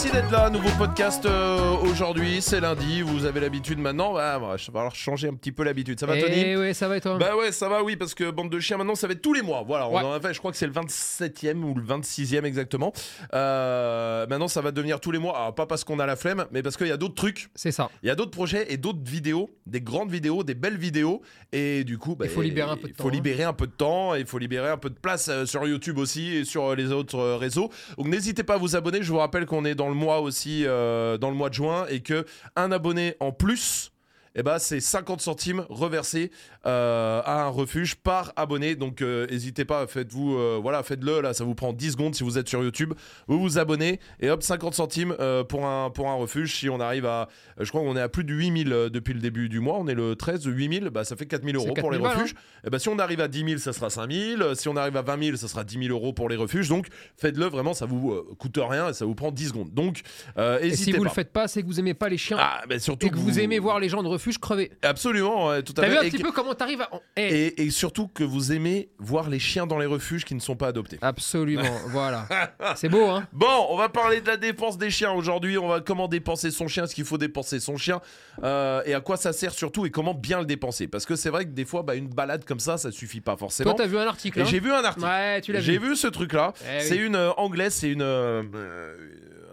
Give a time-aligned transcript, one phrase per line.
[0.00, 4.54] merci d'être là, nouveau podcast euh, aujourd'hui, c'est lundi, vous avez l'habitude maintenant, bah, bah,
[4.56, 6.34] je vais falloir changer un petit peu l'habitude, ça va Tony?
[6.36, 7.18] Eh ouais, ça va et toi?
[7.18, 9.32] Bah ouais, ça va, oui, parce que bande de chiens, maintenant, ça va être tous
[9.32, 9.64] les mois.
[9.66, 10.04] Voilà, on Ouais.
[10.04, 12.92] en a fait, je crois que c'est le 27e ou le 26e exactement.
[13.34, 15.36] Euh, maintenant, ça va devenir tous les mois.
[15.36, 17.72] Alors, pas parce qu'on a la flemme, mais parce qu'il y a d'autres trucs, C'est
[17.72, 17.90] ça.
[18.04, 21.22] il y a d'autres projets et d'autres vidéos, des grandes vidéos, des belles vidéos.
[21.50, 23.12] Et du coup, bah, Il faut libérer un peu de Il temps, faut hein.
[23.12, 25.66] libérer un peu de temps, et il faut libérer un peu de place euh, sur
[25.66, 27.70] YouTube aussi et sur euh, les autres euh, réseaux.
[27.96, 29.02] Donc n'hésitez pas à vous abonner.
[29.02, 31.86] Je vous rappelle qu'on est dans le mois aussi, euh, dans le mois de juin,
[31.88, 32.24] et que
[32.56, 33.92] un abonné en plus.
[34.40, 36.30] Eh ben, c'est 50 centimes reversés
[36.64, 38.76] euh, à un refuge par abonné.
[38.76, 41.20] Donc, euh, n'hésitez pas, faites-vous, euh, voilà, faites-le.
[41.20, 42.94] Là, ça vous prend 10 secondes si vous êtes sur YouTube.
[43.26, 46.54] Vous vous abonnez et hop, 50 centimes euh, pour, un, pour un refuge.
[46.54, 47.28] Si on arrive à,
[47.58, 49.76] je crois qu'on est à plus de 8000 euh, depuis le début du mois.
[49.80, 52.22] On est le 13, 8000, bah, ça fait 4000 euros C'est pour les 4000 balles,
[52.22, 52.36] refuges.
[52.64, 54.54] Eh ben, si on arrive à 10 000, ça sera 5 000.
[54.54, 56.68] Si on arrive à 20 000, ça sera 10 000 euros pour les refuges.
[56.68, 56.86] Donc,
[57.16, 59.74] faites-le vraiment, ça vous coûte rien et ça vous prend 10 secondes.
[59.74, 60.02] Donc,
[60.36, 61.04] euh, Et si vous pas.
[61.04, 63.16] le faites pas, c'est que vous aimez pas les chiens Ah, ben surtout et que
[63.16, 64.70] vous aimez voir les gens de refuge crever.
[64.82, 65.88] Absolument, ouais, tout à T'as fait.
[65.90, 66.90] vu un Et petit que- peu comment t'arrives à.
[67.16, 70.40] Eh, et, et surtout que vous aimez voir les chiens dans les refuges qui ne
[70.40, 70.98] sont pas adoptés.
[71.00, 72.26] Absolument, voilà.
[72.76, 75.56] C'est beau, hein Bon, on va parler de la dépense des chiens aujourd'hui.
[75.56, 78.00] On va comment dépenser son chien, ce qu'il faut dépenser son chien,
[78.42, 80.88] euh, et à quoi ça sert surtout, et comment bien le dépenser.
[80.88, 83.36] Parce que c'est vrai que des fois, bah, une balade comme ça, ça suffit pas
[83.36, 83.70] forcément.
[83.74, 85.06] Toi, t'as vu un article Et hein j'ai vu un article.
[85.06, 85.90] Ouais, tu l'as J'ai vu.
[85.90, 86.52] vu ce truc-là.
[86.76, 88.96] Eh c'est une euh, anglaise, c'est une euh, euh,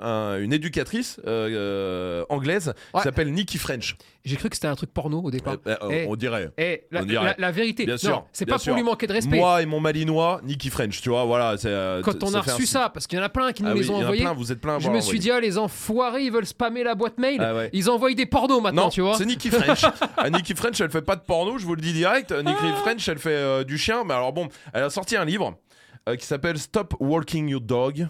[0.02, 3.00] un- une éducatrice euh, euh, anglaise Ouais.
[3.00, 3.96] qui s'appelle Nikki French.
[4.24, 5.58] J'ai cru que c'était un truc porno au départ.
[5.68, 6.06] Euh, euh, Eh.
[6.08, 6.50] On dirait.
[6.58, 7.26] Eh, la, on dirait.
[7.26, 8.72] la- la vérité, Bien sûr, c'est pas sûr.
[8.74, 9.38] pour lui manquer de respect.
[9.38, 11.56] Moi et mon malinois, Nikki French, tu vois, voilà.
[11.66, 13.70] euh, Quand on a un reçu ça, parce qu'il y en a plein qui nous
[13.70, 15.40] Ah les oui, ont envoyés, plein, vous êtes plein à je me suis dit, ah,
[15.40, 17.40] les enfoirés, ils veulent spammer la boîte mail.
[17.42, 17.70] Ah ouais.
[17.74, 19.16] Ils envoient des pornos maintenant, Non, tu vois.
[19.18, 19.84] c'est Nikki French.
[20.18, 22.32] Ah, Nikki French, elle fait pas de porno, je vous le dis direct.
[22.32, 22.66] Nikki.
[22.82, 24.04] French, elle fait du chien.
[24.06, 25.58] Mais alors bon, elle a sorti un livre
[26.20, 28.08] qui s'appelle Stop Walking Your Dog.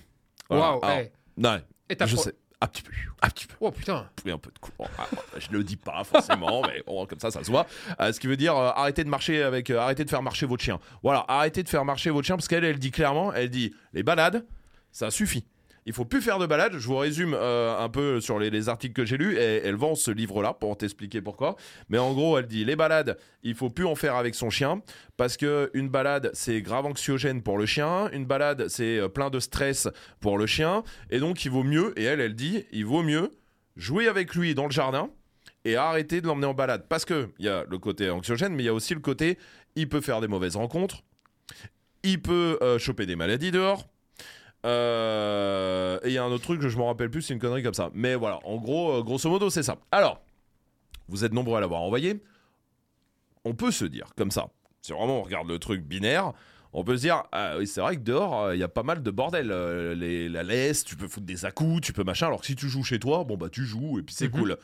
[0.49, 1.11] Waouh, Alors, eh.
[1.37, 1.59] non,
[1.90, 2.91] Et t'as je pro- sais, un petit peu,
[3.22, 3.56] un petit peu.
[3.59, 4.09] Oh putain.
[4.25, 4.90] Oui, un peu de courant.
[4.97, 5.07] Ah,
[5.38, 7.68] je le dis pas forcément, mais bon, comme ça, ça se voit.
[8.00, 10.46] Euh, ce qui veut dire euh, arrêtez de marcher avec, euh, arrêtez de faire marcher
[10.46, 10.79] votre chien.
[11.03, 14.03] Voilà, arrêtez de faire marcher votre chien parce qu'elle, elle dit clairement, elle dit les
[14.03, 14.46] balades,
[14.91, 15.46] ça suffit.
[15.85, 16.78] Il faut plus faire de balades.
[16.78, 19.38] Je vous résume euh, un peu sur les, les articles que j'ai lus.
[19.38, 21.56] Et elle vend ce livre-là pour t'expliquer pourquoi.
[21.90, 24.81] Mais en gros, elle dit les balades, il faut plus en faire avec son chien
[25.16, 28.09] parce que une balade, c'est grave anxiogène pour le chien.
[28.12, 29.88] Une balade, c'est euh, plein de stress
[30.19, 30.84] pour le chien.
[31.12, 31.94] Et donc, il vaut mieux.
[32.00, 33.31] Et elle, elle dit, il vaut mieux
[33.75, 35.09] jouer avec lui dans le jardin
[35.66, 36.85] et arrêter de l'emmener en balade.
[36.88, 39.38] Parce que il y a le côté anxiogène, mais il y a aussi le côté,
[39.75, 41.03] il peut faire des mauvaises rencontres,
[42.03, 43.88] il peut euh, choper des maladies dehors.
[44.65, 47.39] Euh, et il y a un autre truc que je me rappelle plus, c'est une
[47.39, 47.89] connerie comme ça.
[47.93, 49.77] Mais voilà, en gros, euh, grosso modo, c'est ça.
[49.91, 50.21] Alors,
[51.07, 52.21] vous êtes nombreux à l'avoir envoyé.
[53.43, 54.47] On peut se dire comme ça.
[54.81, 56.33] Si vraiment on regarde le truc binaire,
[56.73, 58.83] on peut se dire, ah oui, c'est vrai que dehors, euh, il y a pas
[58.83, 59.51] mal de bordel.
[59.51, 62.27] Euh, les, la laisse, tu peux foutre des à-coups, tu peux machin.
[62.27, 64.39] Alors que si tu joues chez toi, bon bah tu joues et puis c'est Mhm.
[64.39, 64.57] cool.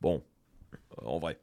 [0.00, 0.22] Bon,
[1.04, 1.38] en vrai.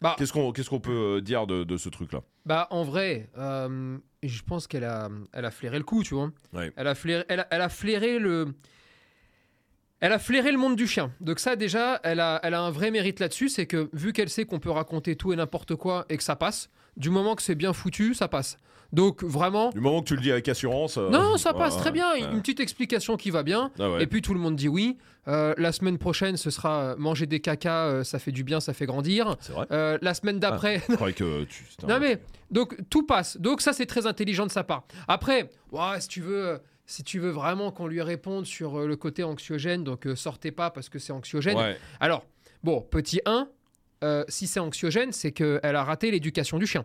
[0.00, 0.14] Bah.
[0.18, 2.22] Qu'est-ce qu'on qu'est-ce qu'on peut euh, dire de, de ce truc-là?
[2.46, 6.30] Bah en vrai, euh, je pense qu'elle a, elle a flairé le coup, tu vois.
[6.54, 6.72] Ouais.
[6.76, 8.54] Elle a flairé, elle a, elle a flairé le,
[10.00, 11.12] elle a flairé le monde du chien.
[11.20, 14.30] Donc ça déjà, elle a, elle a un vrai mérite là-dessus, c'est que vu qu'elle
[14.30, 17.42] sait qu'on peut raconter tout et n'importe quoi et que ça passe, du moment que
[17.42, 18.58] c'est bien foutu, ça passe.
[18.92, 20.96] Donc vraiment, Du moment que tu le dis avec assurance.
[20.98, 22.10] euh, non, ça passe ouais, très bien.
[22.12, 22.22] ouais.
[22.32, 23.70] Une petite explication qui va bien.
[23.78, 24.02] Ah ouais.
[24.02, 24.98] Et puis tout le monde dit oui.
[25.28, 28.58] Euh, la semaine prochaine, ce sera euh, manger des cacas, euh, ça fait du bien,
[28.58, 29.36] ça fait grandir.
[29.40, 29.98] C'est vrai.
[30.02, 31.64] La semaine d'après, Je croyais que tu.
[31.86, 32.20] Non mais
[32.50, 33.36] donc tout passe.
[33.36, 34.82] Donc ça c'est très intelligent de sa part.
[35.06, 39.22] Après, ouais, si tu veux, si tu veux vraiment qu'on lui réponde sur le côté
[39.22, 41.76] anxiogène, donc sortez pas parce que c'est anxiogène.
[42.00, 42.24] Alors
[42.64, 43.46] bon, petit 1,
[44.04, 46.84] euh, si c'est anxiogène, c'est qu'elle a raté l'éducation du chien.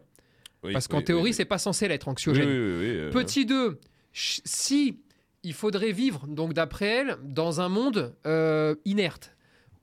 [0.64, 2.48] Oui, Parce qu'en oui, théorie, oui, c'est pas censé l'être anxiogène.
[2.50, 3.80] Euh, Petit 2,
[4.14, 5.00] ch- si
[5.44, 9.36] il faudrait vivre, donc d'après elle, dans un monde euh, inerte,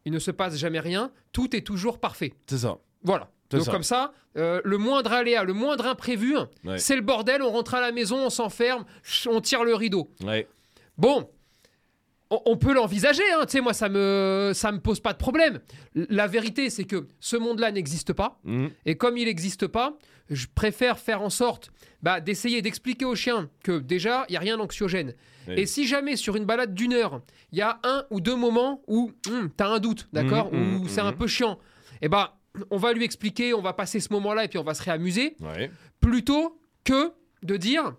[0.04, 2.34] il ne se passe jamais rien, tout est toujours parfait.
[2.48, 2.78] C'est ça.
[3.04, 3.30] Voilà.
[3.50, 3.70] Donc ça.
[3.70, 6.78] comme ça, euh, le moindre aléa, le moindre imprévu, Ouais.
[6.78, 8.84] c'est le bordel, on rentre à la maison, on s'enferme,
[9.28, 10.10] on tire le rideau.
[10.24, 10.48] Ouais.
[10.98, 11.28] Bon,
[12.46, 15.60] on, peut l'envisager, hein, tu sais, moi ça me, ça me pose pas de problème.
[15.94, 18.70] La vérité, c'est que ce monde-là n'existe pas, Mhm.
[18.86, 19.96] et comme il n'existe pas,
[20.30, 21.70] je préfère faire en sorte
[22.02, 25.14] bah, d'essayer d'expliquer au chien que déjà, il n'y a rien d'anxiogène.
[25.48, 25.54] Oui.
[25.58, 27.20] Et si jamais sur une balade d'une heure,
[27.52, 29.32] il y a un ou deux moments où tu
[29.62, 31.58] as un doute, d'accord, Mhm, où mhm, c'est un peu chiant,
[32.00, 32.38] et bah,
[32.70, 35.36] on va lui expliquer, on va passer ce moment-là et puis on va se réamuser,
[35.40, 35.70] Ouais.
[36.00, 37.12] plutôt que
[37.42, 37.94] de dire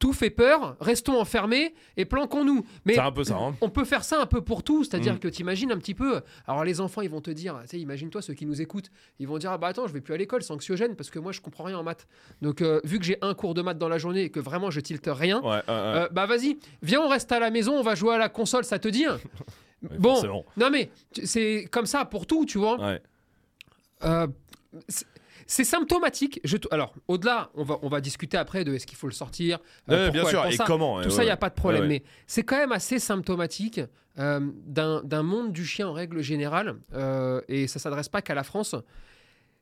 [0.00, 2.66] tout fait peur, restons enfermés et planquons-nous.
[2.84, 3.36] Mais C'est un peu ça.
[3.36, 3.54] Hein.
[3.60, 5.18] on peut faire ça un peu pour tout, c'est-à-dire Mm.
[5.20, 6.22] que tu imagines un petit peu.
[6.48, 9.28] Alors les enfants, ils vont te dire, tu sais, imagine-toi ceux qui nous écoutent, ils
[9.28, 11.30] vont dire ah bah attends, je vais plus à l'école, c'est anxiogène parce que moi
[11.30, 12.08] je comprends rien en maths.
[12.42, 14.70] Donc euh, vu que j'ai un cours de maths dans la journée et que vraiment
[14.70, 17.94] je tilte rien, Ouais, euh, bah vas-y, viens on reste à la maison, on va
[17.94, 19.04] jouer à la console, ça te dit
[19.82, 20.44] Ouais, Bon, forcément.
[20.56, 20.90] non mais
[21.22, 22.80] c'est comme ça pour tout, tu vois.
[22.80, 23.02] Ouais.
[24.04, 24.26] Euh,
[25.50, 26.40] c'est- symptomatique.
[26.44, 29.58] Je Alors, au-delà, on va, on va discuter après de est-ce qu'il faut le sortir.
[29.90, 30.44] euh, Ouais, bien sûr.
[30.46, 30.64] Et ça.
[30.66, 31.86] comment ouais, Tout ça, il n'y a pas de problème.
[31.86, 33.80] Mais c'est quand même assez symptomatique
[34.18, 36.76] euh, d'un monde du chien en règle générale.
[36.94, 38.74] euh, et ça s'adresse pas qu'à la France,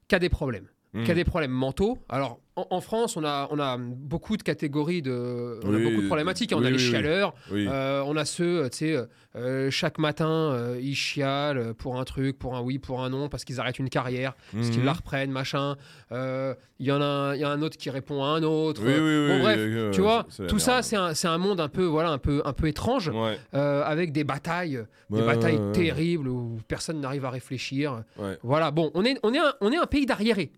[0.09, 0.67] qu'à des problèmes.
[0.95, 1.05] Mm.
[1.05, 1.99] Qu'à des problèmes mentaux.
[2.09, 5.61] Alors, en, en France, on a, on a beaucoup de catégories de.
[5.65, 6.53] On a beaucoup de problématiques.
[6.55, 7.35] on oui, a les chialeurs.
[7.53, 7.67] Oui.
[7.69, 8.97] euh, on a ceux, euh, tu sais,
[9.37, 13.29] euh, chaque matin, euh, ils chialent pour un truc, pour un oui, pour un non,
[13.29, 14.87] parce qu'ils arrêtent une carrière, parce qu'ils Mhm.
[14.87, 15.77] la reprennent, machin.
[16.13, 18.43] Euh, Il y en a, un- il y a un autre qui répond à un
[18.45, 18.81] autre.
[18.85, 19.29] Oui, oui, oui.
[19.29, 22.53] Bon, bref, tu vois, tout ça, c'est un, monde un peu, voilà, un peu, un
[22.53, 23.37] peu étrange, Ouais.
[23.55, 28.05] euh, avec des batailles, des batailles ouais, terribles où personne n'arrive à réfléchir.
[28.17, 28.39] Ouais.
[28.45, 30.53] Voilà, bon, on est, on est, un, on est un pays d'arriérés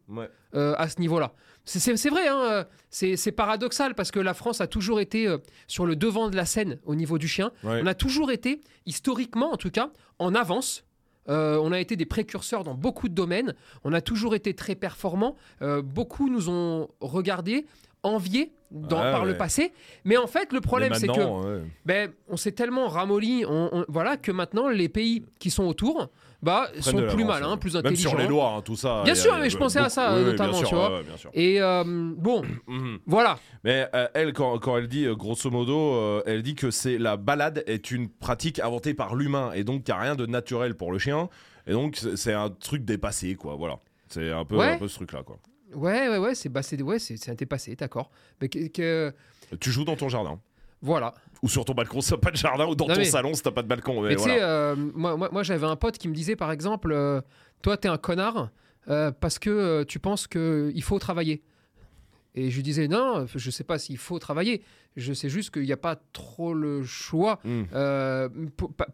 [0.54, 1.32] euh, à ce niveau-là.
[1.78, 5.38] C'est- vrai, hein, euh, c'est paradoxal parce que la France a toujours été euh,
[5.68, 7.52] sur le devant de la scène au niveau du chien.
[7.62, 7.80] Ouais.
[7.82, 10.84] On a toujours été, historiquement en tout cas, en avance.
[11.28, 13.54] Euh, on a été des précurseurs dans beaucoup de domaines.
[13.84, 15.36] On a toujours été très performants.
[15.62, 17.66] Euh, beaucoup nous ont regardés,
[18.02, 19.72] enviés dans- Ouais, par le passé.
[20.04, 21.62] Mais en fait, le problème, c'est que ouais.
[21.84, 26.08] ben, on s'est tellement ramolli, on- on- voilà, que maintenant les pays qui sont autour,
[26.42, 28.10] bah, sont plus malins, plus Même intelligents.
[28.10, 29.02] sur les lois, hein, tout ça.
[29.04, 30.98] Bien il sûr, il mais je pensais à ça, oui, notamment, sûr, tu vois.
[30.98, 31.04] ouais.
[31.34, 32.98] Et euh, bon, Mhm.
[33.06, 33.38] voilà.
[33.64, 36.96] Mais euh, elle, quand, quand elle dit, euh, grosso modo, euh, elle dit que c'est
[36.98, 40.26] la balade est une pratique inventée par l'humain et donc qu'il n'y a rien de
[40.26, 41.28] naturel pour le chien.
[41.66, 43.54] Et donc c'est un truc dépassé, quoi.
[43.56, 43.78] Voilà.
[44.08, 44.72] C'est un peu, Ouais.
[44.72, 45.38] un peu ce truc-là, quoi.
[45.74, 48.10] Ouais, ouais, ouais, c'est bah, ouais, c'est c'est un dépassé, d'accord.
[48.40, 49.12] Mais que, que-
[49.60, 50.40] Tu joues dans ton jardin.
[50.82, 51.14] Voilà.
[51.42, 53.34] Ou sur ton balcon si t'as pas de jardin, ou dans Non, ton mais- salon
[53.34, 54.02] si t'as pas de balcon.
[54.02, 56.52] Mais Mais tu sais, euh, moi, moi, moi, j'avais un pote qui me disait, par
[56.52, 57.20] exemple, euh,
[57.62, 58.50] toi, t'es un connard
[58.88, 61.42] euh, parce que euh, tu penses qu'il faut travailler.
[62.34, 64.62] Et je lui disais, non, je sais pas s'il faut travailler.
[64.96, 67.40] Je sais juste qu'il n'y a pas trop le choix.
[67.44, 67.62] Mm.
[67.74, 68.28] euh,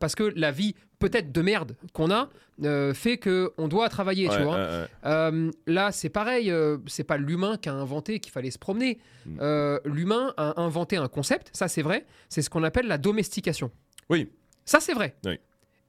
[0.01, 2.29] parce que la vie, peut-être de merde qu'on a,
[2.65, 4.57] euh, fait qu'on doit travailler, tu vois.
[4.57, 4.87] ouais, ouais.
[5.05, 8.99] Euh, là, c'est pareil, euh, c'est pas l'humain qui a inventé qu'il fallait se promener.
[9.27, 9.39] Mm.
[9.41, 13.71] Euh, l'humain a inventé un concept, ça c'est vrai, c'est ce qu'on appelle la domestication.
[14.09, 14.31] Oui.
[14.65, 15.17] Ça c'est vrai.
[15.25, 15.39] Oui.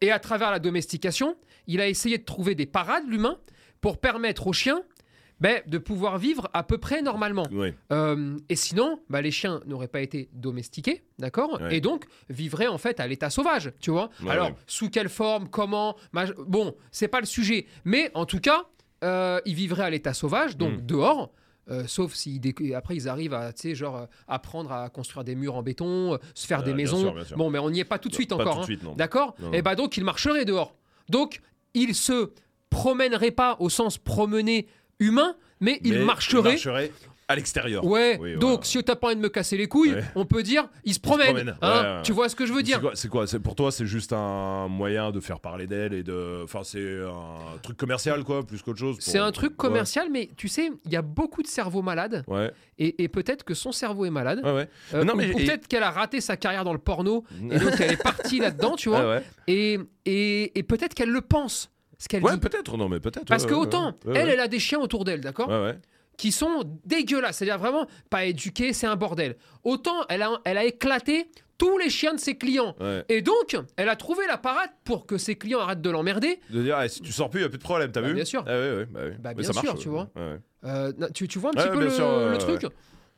[0.01, 1.35] Et à travers la domestication,
[1.67, 3.37] il a essayé de trouver des parades, l'humain,
[3.81, 4.81] pour permettre aux chiens
[5.39, 7.47] ben, de pouvoir vivre à peu près normalement.
[7.51, 7.75] Ouais.
[7.91, 11.59] Euh, et sinon, bah, les chiens n'auraient pas été domestiqués, d'accord?
[11.61, 11.77] Ouais.
[11.77, 14.09] Et donc vivraient en fait à l'état sauvage, tu vois?
[14.23, 15.95] Ouais, Alors, sous quelle forme, comment
[16.47, 17.67] Bon, c'est pas le sujet.
[17.85, 18.65] Mais en tout cas,
[19.03, 20.85] euh, ils vivraient à l'état sauvage, donc Mm.
[20.85, 21.31] dehors.
[21.69, 22.39] euh, sauf si
[22.73, 26.13] après ils arrivent à, tu sais, genre, euh, apprendre à construire des murs en béton,
[26.13, 27.01] euh, se faire des bien maisons.
[27.01, 27.35] sûr, bien sûr.
[27.35, 28.53] Bon, mais on n'y est pas tout de suite Pas encore.
[28.53, 28.65] tout de hein.
[28.65, 28.93] suite, non.
[28.95, 29.35] D'accord?
[29.39, 29.63] Non, Et non.
[29.63, 30.75] bah donc ils marcheraient dehors.
[31.09, 31.41] Donc
[31.73, 32.31] ils se
[32.69, 34.67] promèneraient pas au sens promener
[34.99, 36.91] humain, mais marcheraient marcherait
[37.29, 37.83] à l'extérieur.
[37.83, 38.63] Ouais, Oui, donc voilà.
[38.63, 40.03] si t'as pas envie de me casser les couilles, Ouais.
[40.15, 41.27] on peut dire il se promène.
[41.27, 42.01] promène, hein, ouais, ouais.
[42.03, 45.11] Tu vois ce que je veux dire c'est quoi Pour toi, c'est juste un moyen
[45.11, 46.39] de faire parler d'elle et de.
[46.45, 48.95] Enfin, c'est un truc commercial, quoi, plus qu'autre chose.
[48.95, 49.57] pour- C'est un truc Ouais.
[49.57, 52.49] commercial, mais tu sais, il y a beaucoup de cerveaux malades, Ouais,
[52.79, 54.69] et, et peut-être que son cerveau est malade, ouais, ouais.
[54.93, 57.57] euh, Non, mais- ou et- peut-être qu'elle a raté sa carrière dans le porno, et
[57.59, 59.23] donc elle est partie là-dedans, tu vois, Ouais, ouais.
[59.47, 62.39] et, et, et peut-être qu'elle le pense, ce qu'elle Ouais, dit.
[62.39, 63.25] peut-être, non, mais peut-être.
[63.25, 65.49] Parce ouais, que autant, ouais, elle, elle a des chiens autour d'elle, d'accord.
[66.17, 69.35] Qui sont dégueulasses, c'est-à-dire vraiment pas éduqués, c'est un bordel.
[69.63, 72.75] Autant, elle a, elle a éclaté tous les chiens de ses clients.
[72.79, 73.03] ouais.
[73.09, 76.39] Et donc, elle a trouvé la parade pour que ses clients arrêtent de l'emmerder.
[76.49, 78.07] De dire, eh, si tu sors plus, il n'y a plus de problème, t'as Bah,
[78.07, 78.43] vu bien sûr.
[78.47, 78.99] Ah, ouais, bah.
[79.19, 80.09] Bah, bien ça sûr, marche, tu vois.
[80.65, 82.65] Euh, tu, tu vois un petit peu le, sûr, truc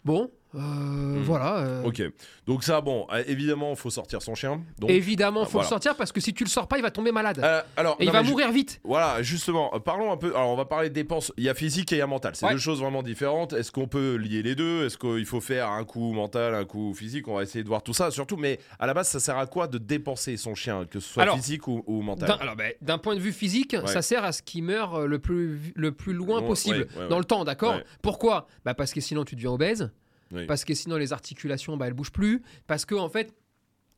[0.04, 1.58] Bon, euh, voilà.
[1.60, 2.02] euh, Ok.
[2.48, 4.62] Donc, ça, bon, euh, évidemment, il faut sortir son chien.
[4.80, 5.66] Donc, Évidemment, Ah, faut voilà.
[5.66, 7.40] le sortir parce que si tu le sors pas, il va tomber malade.
[7.44, 8.82] Euh, alors, et il va mourir vite.
[8.84, 10.30] Voilà, justement, euh, parlons un peu.
[10.36, 11.32] Alors, on va parler de dépenses.
[11.38, 12.36] Il y a physique et il y a mental.
[12.36, 12.54] C'est Ouais.
[12.54, 13.54] deux choses vraiment différentes.
[13.54, 14.86] Est-ce qu'on peut lier les deux?
[14.86, 17.28] Est-ce qu'il faut faire un coup mental, un coup physique?
[17.28, 18.10] On va essayer de voir tout ça.
[18.10, 21.14] Surtout, mais à la base, ça sert à quoi de dépenser son chien, que ce
[21.14, 22.28] soit Alors, physique ou, ou mental?
[22.30, 23.88] D'un alors, ben, d'un point de vue physique, Ouais.
[23.88, 27.20] ça sert à ce qu'il meure euh, le plus, le plus loin possible ouais, dans
[27.20, 27.76] le temps, d'accord?
[28.02, 28.48] Pourquoi?
[28.66, 29.92] Bah Parce que sinon tu deviens obèse,
[30.32, 30.46] Oui.
[30.46, 33.34] parce que sinon les articulations, bah, elles bougent plus, parce que en fait,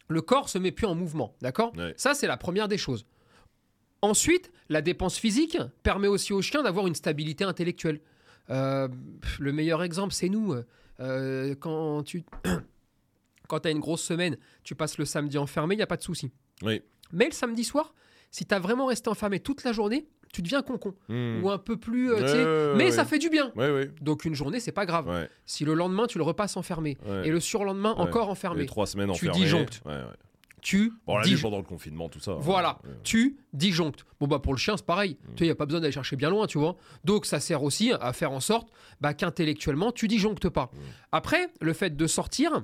[0.08, 1.74] le corps se met plus en mouvement, d'accord?
[1.98, 3.06] Ça, c'est la première des choses.
[4.02, 8.02] Ensuite, la dépense physique permet aussi au chien d'avoir une stabilité intellectuelle.
[8.50, 8.88] Euh,
[9.40, 10.56] le meilleur exemple, c'est nous.
[11.00, 12.24] Euh, quand tu
[13.48, 16.04] quand as une grosse semaine, tu passes le samedi enfermé, il n'y a pas de
[16.04, 16.32] souci.
[16.64, 16.82] Oui.
[17.12, 17.94] Mais le samedi soir,
[18.32, 20.94] si tu as vraiment resté enfermé toute la journée, tu deviens con-con.
[21.10, 21.44] Hmm.
[21.44, 22.12] Ou un peu plus.
[22.14, 22.92] euh, Ouais, mais ouais.
[22.92, 23.52] ça fait du bien.
[23.56, 23.90] Ouais.
[24.02, 25.28] Donc une journée, c'est pas grave.
[25.46, 29.12] Si le lendemain, tu le repasses enfermé, et le surlendemain, encore Les enfermé, trois semaines
[29.14, 29.44] Tu enfermées.
[29.46, 29.82] disjonctes.
[30.62, 31.42] Tu Bon, disjonctes.
[31.42, 32.34] pendant le confinement, tout ça.
[32.40, 32.92] Voilà, Ouais.
[33.04, 34.06] tu disjonctes.
[34.20, 35.18] Bon, bah pour le chien, c'est pareil.
[35.24, 35.34] Mm.
[35.36, 36.76] Tu il n'y a pas besoin d'aller chercher bien loin, tu vois.
[37.04, 38.70] Donc, ça sert aussi à faire en sorte
[39.00, 40.70] bah, qu'intellectuellement, tu disjonctes pas.
[40.72, 40.78] Mm.
[41.14, 42.64] Après, le fait de sortir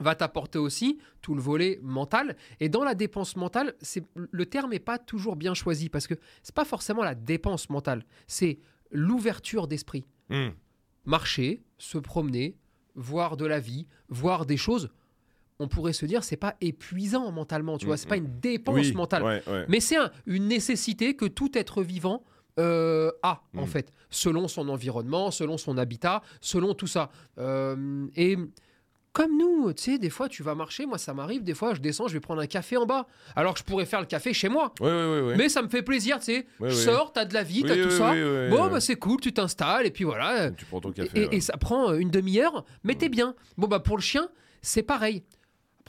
[0.00, 2.36] va t'apporter aussi tout le volet mental.
[2.58, 6.14] Et dans la dépense mentale, c'est le terme n'est pas toujours bien choisi parce que
[6.42, 8.58] c'est pas forcément la dépense mentale, c'est
[8.90, 10.04] l'ouverture d'esprit.
[10.30, 10.48] Hmm.
[11.04, 12.56] Marcher, se promener,
[12.94, 14.90] voir de la vie, voir des choses.
[15.58, 18.24] On pourrait se dire c'est pas épuisant mentalement, tu vois, Mm, c'est pas mm.
[18.24, 19.22] une dépense Oui, mentale.
[19.22, 19.64] ouais, ouais.
[19.68, 22.24] Mais c'est un- une nécessité que tout être vivant
[22.58, 27.10] euh, a, en fait, selon son environnement, selon son habitat, selon tout ça.
[27.38, 28.36] Euh, et
[29.12, 31.80] comme nous, tu sais, des fois, tu vas marcher, moi, ça m'arrive, des fois, je
[31.80, 34.32] descends, je vais prendre un café en bas, alors que je pourrais faire le café
[34.32, 34.72] chez moi.
[34.80, 35.36] Ouais, ouais, ouais.
[35.36, 36.46] Mais ça me fait plaisir, tu sais.
[36.62, 38.10] Je sors, t'as de la vie, t'as Oui, tout oui, ça.
[38.12, 40.50] oui, oui, bon, bah, c'est cool, tu t'installes, et puis voilà.
[40.52, 41.10] Tu prends ton café.
[41.32, 43.34] Et, et ça prend euh, une demi-heure, mais t'es bien.
[43.58, 44.28] Bon, bah pour le chien,
[44.62, 45.24] c'est pareil.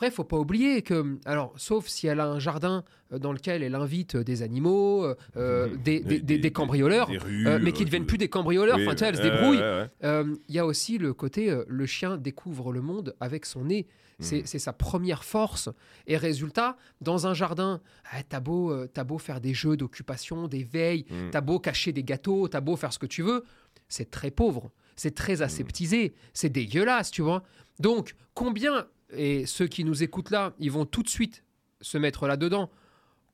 [0.02, 3.62] Après, faut pas oublier que, alors, sauf si elle a un jardin euh, dans lequel
[3.62, 5.06] elle invite euh, des animaux,
[5.38, 8.78] euh, des, des- des- des cambrioleurs, rues, euh, mais qui ne deviennent plus des cambrioleurs,
[8.78, 9.60] Oui, enfin, tu sais, elle se débrouille.
[9.60, 10.24] ouais, ouais.
[10.50, 13.86] Il y a aussi le côté, le chien découvre le monde avec son nez.
[14.18, 15.70] C'est c'est sa première force.
[16.08, 17.80] Et résultat, dans un jardin,
[18.12, 21.30] ah, t'as beau, euh, beau faire des jeux d'occupation, des veilles, Mhm.
[21.32, 23.44] T'as beau cacher des gâteaux, t'as beau faire ce que tu veux,
[23.88, 27.44] c'est très pauvre, c'est très aseptisé, c'est dégueulasse, tu vois.
[27.80, 31.44] Donc, combien, et ceux qui nous écoutent là, ils vont tout de suite
[31.82, 32.70] se mettre là-dedans,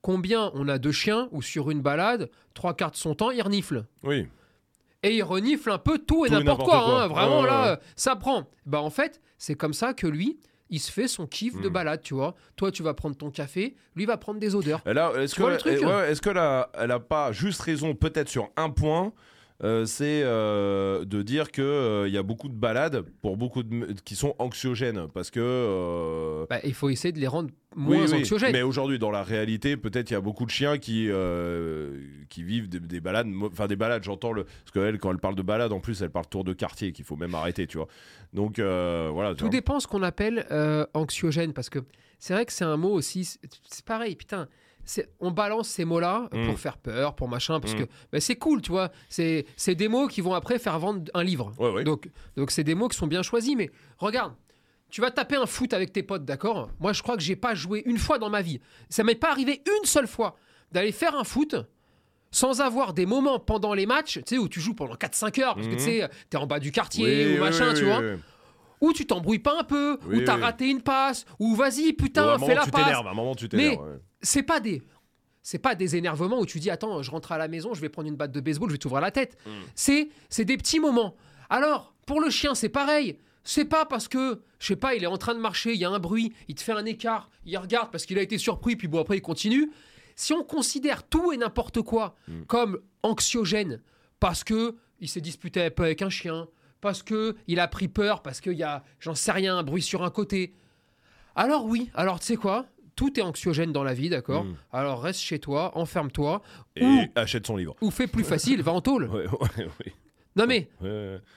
[0.02, 3.42] combien on a de chiens où sur une balade, trois quarts de son temps, il
[3.42, 4.26] renifle Oui.
[5.02, 7.02] et il renifle un peu tout et n'importe quoi, quoi.
[7.04, 7.68] hein, vraiment Ouais, ouais, là, ouais.
[7.72, 8.48] euh, ça prend.
[8.66, 10.38] Bah en fait, c'est comme ça que lui,
[10.70, 11.72] il se fait son kiff de Mm.
[11.72, 12.34] balade, tu vois.
[12.56, 14.82] Toi, tu vas prendre ton café, lui va prendre des odeurs.
[14.86, 18.70] Et là, est-ce que, est-ce que là, elle a pas juste raison, peut-être sur un
[18.70, 19.12] point,
[19.64, 23.92] euh, c'est euh, de dire que euh, y a beaucoup de balades pour beaucoup de
[24.04, 28.08] qui sont anxiogènes parce que euh, Bah, il faut essayer de les rendre moins oui,
[28.08, 28.52] oui, anxiogènes.
[28.52, 31.08] Mais aujourd'hui, dans la réalité, peut-être il y a beaucoup de chiens qui
[32.28, 34.04] qui vivent des, des balades, enfin des balades.
[34.04, 36.52] J'entends le parce qu'elle, quand elle parle de balade, en plus, elle parle tour de
[36.52, 37.88] quartier qu'il faut même arrêter, tu vois.
[38.32, 39.34] Donc voilà.
[39.34, 40.46] Tout dépend ce qu'on appelle
[40.94, 41.80] anxiogène, parce que
[42.20, 43.24] c'est vrai que c'est un mot aussi.
[43.24, 44.48] C'est pareil, putain.
[45.20, 46.46] On balance ces mots-là Mm.
[46.46, 47.78] pour faire peur, pour machin, parce Mm.
[47.78, 48.90] que bah, c'est cool, tu vois.
[49.08, 51.52] C'est c'est des mots qui vont après faire vendre un livre.
[51.58, 51.84] Ouais, ouais.
[51.84, 53.54] Donc, donc c'est des mots qui sont bien choisis.
[53.56, 54.34] Mais regarde,
[54.90, 56.70] tu vas taper un foot avec tes potes, d'accord?
[56.80, 58.60] Moi, je crois que j'ai pas joué une fois dans ma vie.
[58.88, 60.36] Ça m'est pas arrivé une seule fois
[60.72, 61.54] d'aller faire un foot
[62.30, 65.54] sans avoir des moments pendant les matchs, tu sais, où tu joues pendant 4-5 heures,
[65.54, 67.90] parce que tu sais, t'es en bas du quartier Oui, ou machin, oui, tu oui,
[67.90, 68.02] vois
[68.80, 70.42] où tu t'embrouilles pas un peu, ou t'as oui.
[70.42, 72.84] raté une passe, ou vas-y putain fais la tu passe.
[72.84, 73.06] t'énerves.
[73.08, 73.80] À un moment, tu t'énerves.
[73.82, 73.98] ouais.
[74.20, 74.82] C'est pas des
[75.42, 77.88] c'est pas des énervements où tu dis attends je rentre à la maison je vais
[77.88, 79.38] prendre une batte de baseball je vais t'ouvrir la tête.
[79.46, 79.50] Mm.
[79.74, 81.16] C'est c'est des petits moments.
[81.48, 83.18] Alors pour le chien c'est pareil.
[83.44, 85.84] C'est pas parce que je sais pas il est en train de marcher il y
[85.84, 88.76] a un bruit il te fait un écart il regarde parce qu'il a été surpris
[88.76, 89.70] puis bon après il continue.
[90.16, 92.42] Si on considère tout et n'importe quoi Mm.
[92.46, 93.80] comme anxiogène
[94.20, 96.48] parce que il s'est disputé un peu avec un chien,
[96.80, 99.80] parce que il a pris peur, parce qu'il y a, j'en sais rien, un bruit
[99.82, 100.52] sur un côté.
[101.36, 102.66] Alors oui, alors tu sais quoi?
[102.98, 104.56] Tout est anxiogène dans la vie, d'accord Mm.
[104.72, 106.42] Alors reste chez toi, enferme-toi,
[106.74, 107.76] Et Ou- achète son livre.
[107.80, 109.04] ou fais plus facile, va en tôle.
[109.14, 109.92] Ouais, ouais, ouais.
[110.36, 110.68] Non mais,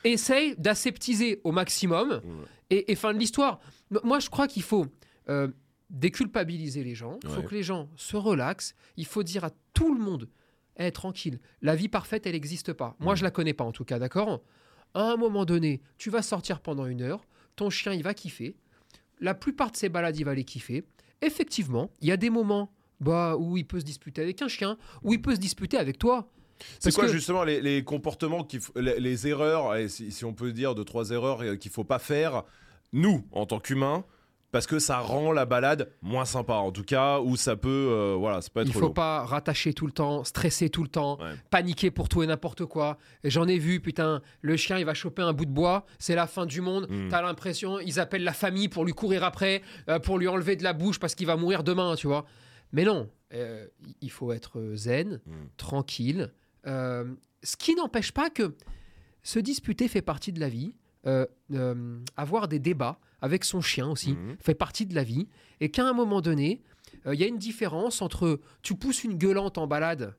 [0.03, 2.21] essaye d'aseptiser au maximum,
[2.69, 3.59] et, et fin de l'histoire.
[4.03, 4.85] Moi, je crois qu'il faut
[5.29, 5.47] euh,
[5.89, 9.93] déculpabiliser les gens, il faut que les gens se relaxent, il faut dire à tout
[9.93, 10.27] le monde,
[10.77, 12.95] Eh, tranquille, la vie parfaite, elle n'existe pas.
[12.99, 13.17] Moi, Mm.
[13.17, 14.41] je la connais pas en tout cas, d'accord?
[14.93, 17.21] À un moment donné, tu vas sortir pendant une heure,
[17.55, 18.55] ton chien, il va kiffer,
[19.19, 20.83] la plupart de ses balades, il va les kiffer.
[21.21, 24.77] Effectivement, il y a des moments bah, où il peut se disputer avec un chien,
[25.03, 26.29] où il peut se disputer avec toi.
[26.79, 30.25] C'est quoi que- justement les, les comportements, qu'il f- les, les erreurs, et si, si
[30.25, 32.43] on peut dire deux trois erreurs euh, qu'il faut pas faire,
[32.93, 34.03] nous en tant qu'humains,
[34.51, 38.15] parce que ça rend la balade moins sympa en tout cas, ou ça peut, euh,
[38.19, 38.67] voilà, ça peut être.
[38.67, 38.91] Il faut long.
[38.93, 41.33] pas rattacher tout le temps, stresser tout le temps, Ouais.
[41.49, 42.97] paniquer pour tout et n'importe quoi.
[43.23, 46.27] J'en ai vu, putain, le chien il va choper un bout de bois, c'est la
[46.27, 46.87] fin du monde.
[46.89, 47.07] Mm.
[47.09, 50.63] T'as l'impression, ils appellent la famille pour lui courir après, euh, pour lui enlever de
[50.63, 52.25] la bouche parce qu'il va mourir demain, tu vois.
[52.73, 53.65] Mais non, euh,
[54.01, 55.31] il faut être zen, Mm.
[55.57, 56.31] tranquille.
[57.43, 58.55] Ce qui n'empêche pas que
[59.23, 60.75] se disputer fait partie de la vie.
[61.07, 64.35] Euh, euh, avoir des débats avec son chien aussi Mhm.
[64.39, 65.27] fait partie de la vie.
[65.59, 66.61] Et qu'à un moment donné,
[67.07, 70.13] euh, il y a une différence entre tu pousses une gueulante en balade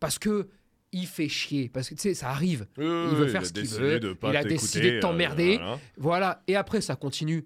[0.00, 0.48] parce que
[0.92, 2.66] il fait chier, parce que tu sais, ça arrive.
[2.78, 5.00] Oui, oui, il veut faire ce qu'il veut, de pas il a décidé de euh,
[5.00, 5.56] t'emmerder.
[5.56, 5.78] voilà.
[5.98, 6.42] Voilà.
[6.46, 7.44] Et après, ça continue.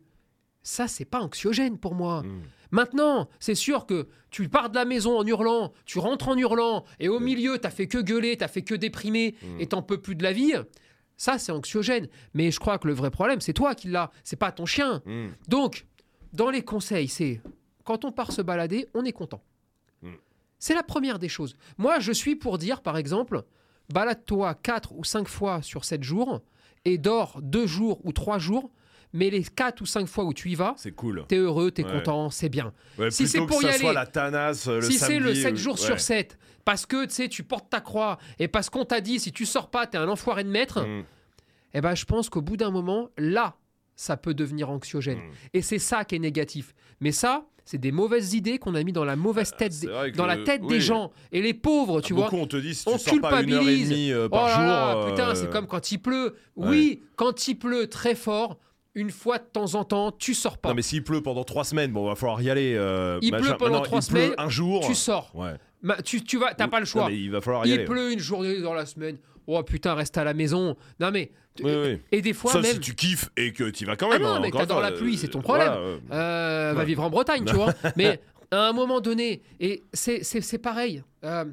[0.63, 2.23] Ça, c'est pas anxiogène pour moi.
[2.23, 2.43] Mm.
[2.71, 6.85] Maintenant, c'est sûr que tu pars de la maison en hurlant, tu rentres en hurlant,
[7.01, 9.61] et au milieu, t'as fait que gueuler, t'as fait que déprimer, Mm.
[9.61, 10.53] et t'en peux plus de la vie.
[11.19, 12.09] Ça, c'est anxiogène.
[12.33, 15.03] Mais je crois que le vrai problème, c'est toi qui l'as, c'est pas ton chien.
[15.05, 15.29] Mm.
[15.49, 15.87] Donc,
[16.33, 17.43] dans les conseils, c'est
[17.85, 19.43] quand on part se balader, on est content.
[20.03, 20.13] Mm.
[20.59, 21.57] C'est la première des choses.
[21.77, 23.43] Moi, je suis pour dire, par exemple,
[23.93, 26.41] balade-toi 4 ou 5 fois sur 7 jours
[26.85, 28.71] et dors 2 jours ou 3 jours,
[29.13, 31.25] mais les 4 ou 5 fois où tu y vas, C'est cool.
[31.29, 31.91] t'es heureux, t'es Ouais.
[31.93, 32.73] content, c'est bien.
[32.99, 35.19] Ouais, Si c'est pour que y ça soit aller- la tanasse euh, le si c'est
[35.19, 35.87] le samedi, 7 euh, jours ouais.
[35.87, 39.19] sur 7, parce que tu sais, tu portes ta croix et parce qu'on t'a dit
[39.21, 41.05] si tu sors pas, t'es un enfoiré de maître, Mm.
[41.75, 43.57] eh ben je pense qu'au bout d'un moment, là,
[43.97, 45.19] ça peut devenir anxiogène.
[45.19, 45.31] Mm.
[45.55, 46.75] Et c'est ça qui est négatif.
[47.01, 50.13] Mais ça, c'est des mauvaises idées qu'on a mis dans la mauvaise tête, c'est des-
[50.13, 50.81] dans la le- tête des oui.
[50.81, 51.11] gens.
[51.33, 52.25] Et les pauvres, tu vois.
[52.25, 53.89] Beaucoup on te dit si on tu sors pas une heure et culpabilise.
[53.91, 54.65] demie euh, Oh par là jour.
[55.05, 56.35] là, putain, euh, c'est comme quand il pleut.
[56.57, 58.59] Oui, quand il pleut très fort,
[59.01, 60.71] une fois de temps en temps, tu sors pas.
[60.71, 62.75] Non mais s'il pleut pendant trois semaines, bon va falloir y aller.
[62.77, 63.45] euh, Il machin.
[63.45, 64.85] pleut pendant trois il pleut semaines, un jour.
[64.87, 65.31] Tu sors.
[65.35, 65.55] Ouais.
[65.83, 67.03] Ma- tu, tu vas, t'as pas le choix.
[67.03, 67.85] Non, mais il va falloir y il aller.
[67.85, 69.17] pleut une journée dans la semaine.
[69.47, 70.77] Oh putain, reste à la maison.
[71.01, 71.31] Non mais.
[71.63, 72.01] Oui, oui.
[72.13, 72.75] Et des fois Sauf même.
[72.75, 74.23] si tu kiffes et que tu vas quand Ah même.
[74.23, 75.69] non, hein, mais t'adores fois, la pluie, euh, c'est ton problème.
[75.69, 77.73] voilà, euh, va vivre en Bretagne, tu vois.
[77.97, 81.03] Mais à un moment donné, et c'est- pareil.
[81.25, 81.45] euh,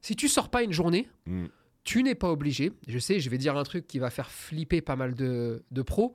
[0.00, 1.46] si tu sors pas une journée, Mm.
[1.84, 2.72] tu n'es pas obligé.
[2.86, 5.82] Je sais, je vais dire un truc qui va faire flipper pas mal de, de
[5.82, 6.14] pros,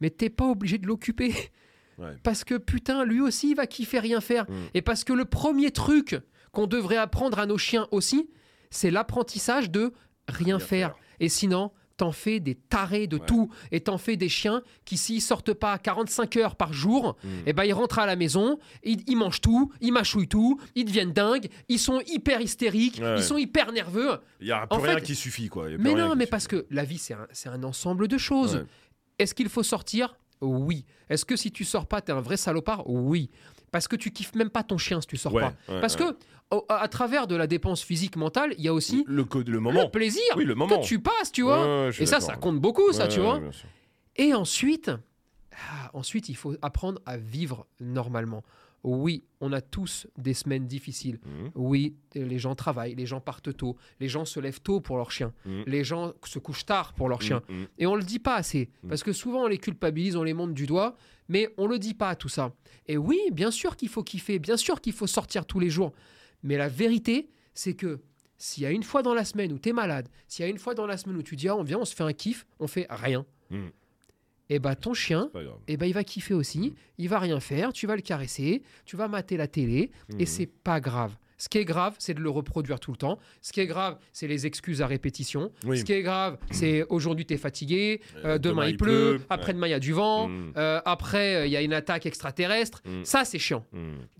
[0.00, 1.32] mais t'es pas obligé de l'occuper.
[1.98, 2.16] Ouais.
[2.22, 4.48] Parce que putain, lui aussi, il va kiffer rien faire.
[4.50, 4.54] Mm.
[4.72, 6.16] Et parce que le premier truc
[6.50, 8.30] qu'on devrait apprendre à nos chiens aussi,
[8.70, 9.92] c'est l'apprentissage de
[10.26, 10.66] rien, Rien faire.
[10.94, 10.94] faire.
[11.18, 13.26] Et sinon, t'en fais des tarés de Ouais.
[13.26, 13.50] tout.
[13.70, 17.28] Et t'en fais des chiens qui, s'ils sortent pas 45 heures par jour, Mm.
[17.44, 20.86] eh ben, ils rentrent à la maison, ils, ils mangent tout, ils mâchouillent tout, ils
[20.86, 23.16] deviennent dingues, ils sont hyper hystériques, Ouais, ouais.
[23.18, 24.12] ils sont hyper nerveux.
[24.40, 25.68] Il y a plus En rien fait- qui suffit quoi.
[25.68, 26.30] Il y a plus Mais rien non, mais suffit.
[26.30, 28.64] parce que la vie, c'est un, c'est un ensemble de choses.
[29.20, 30.16] Est-ce qu'il faut sortir?
[30.40, 30.84] Oui.
[31.08, 32.88] Est-ce que si tu sors pas, t'es un vrai salopard?
[32.88, 33.30] Oui.
[33.70, 35.54] Parce que tu kiffes même pas ton chien si tu sors Ouais, pas.
[35.72, 36.06] ouais, Parce ouais.
[36.06, 36.16] que
[36.56, 39.42] au- à, à travers de la dépense physique mentale, il y a aussi le, co-
[39.42, 39.88] le le moment.
[39.90, 40.80] plaisir Oui, le moment.
[40.80, 41.90] que tu passes, tu vois.
[41.98, 43.40] Et ça, ça compte beaucoup, ça, tu vois.
[44.16, 44.90] Et ensuite,
[45.52, 48.42] ah, ensuite, il faut apprendre à vivre normalement.
[48.82, 51.18] Oui, on a tous des semaines difficiles.
[51.26, 51.50] Mhm.
[51.54, 55.10] Oui, les gens travaillent, les gens partent tôt, les gens se lèvent tôt pour leur
[55.10, 55.64] chien, Mhm.
[55.66, 57.42] les gens se couchent tard pour leur chien.
[57.48, 57.66] Mhm.
[57.78, 58.88] Et on le dit pas assez, Mm.
[58.88, 60.96] parce que souvent on les culpabilise, on les monte du doigt,
[61.28, 62.54] mais on le dit pas tout ça.
[62.86, 65.92] Et oui, bien sûr qu'il faut kiffer, bien sûr qu'il faut sortir tous les jours.
[66.42, 68.00] Mais la vérité, c'est que
[68.38, 70.50] s'il y a une fois dans la semaine où tu es malade, s'il y a
[70.50, 72.14] une fois dans la semaine où tu dis ah, on vient, on se fait un
[72.14, 73.26] kiff, on fait rien.
[74.50, 74.52] Mm.
[74.54, 75.30] Et bah ton chien,
[75.68, 78.96] et bah il va kiffer aussi, il va rien faire, tu vas le caresser, tu
[78.96, 80.26] vas mater la télé, et Mhm.
[80.26, 81.14] c'est pas grave.
[81.38, 83.18] Ce qui est grave, c'est de le reproduire tout le temps.
[83.40, 85.52] Ce qui est grave, c'est les excuses à répétition.
[85.64, 85.78] Oui.
[85.78, 89.16] Ce qui est grave, c'est aujourd'hui tu es fatigué, Euh, euh, demain, demain, il pleut,
[89.16, 90.52] pleut, après-demain il y a du vent, Mm.
[90.58, 92.82] euh, après euh, il y a une attaque extraterrestre.
[92.84, 93.04] Mm.
[93.04, 93.64] Ça, c'est chiant.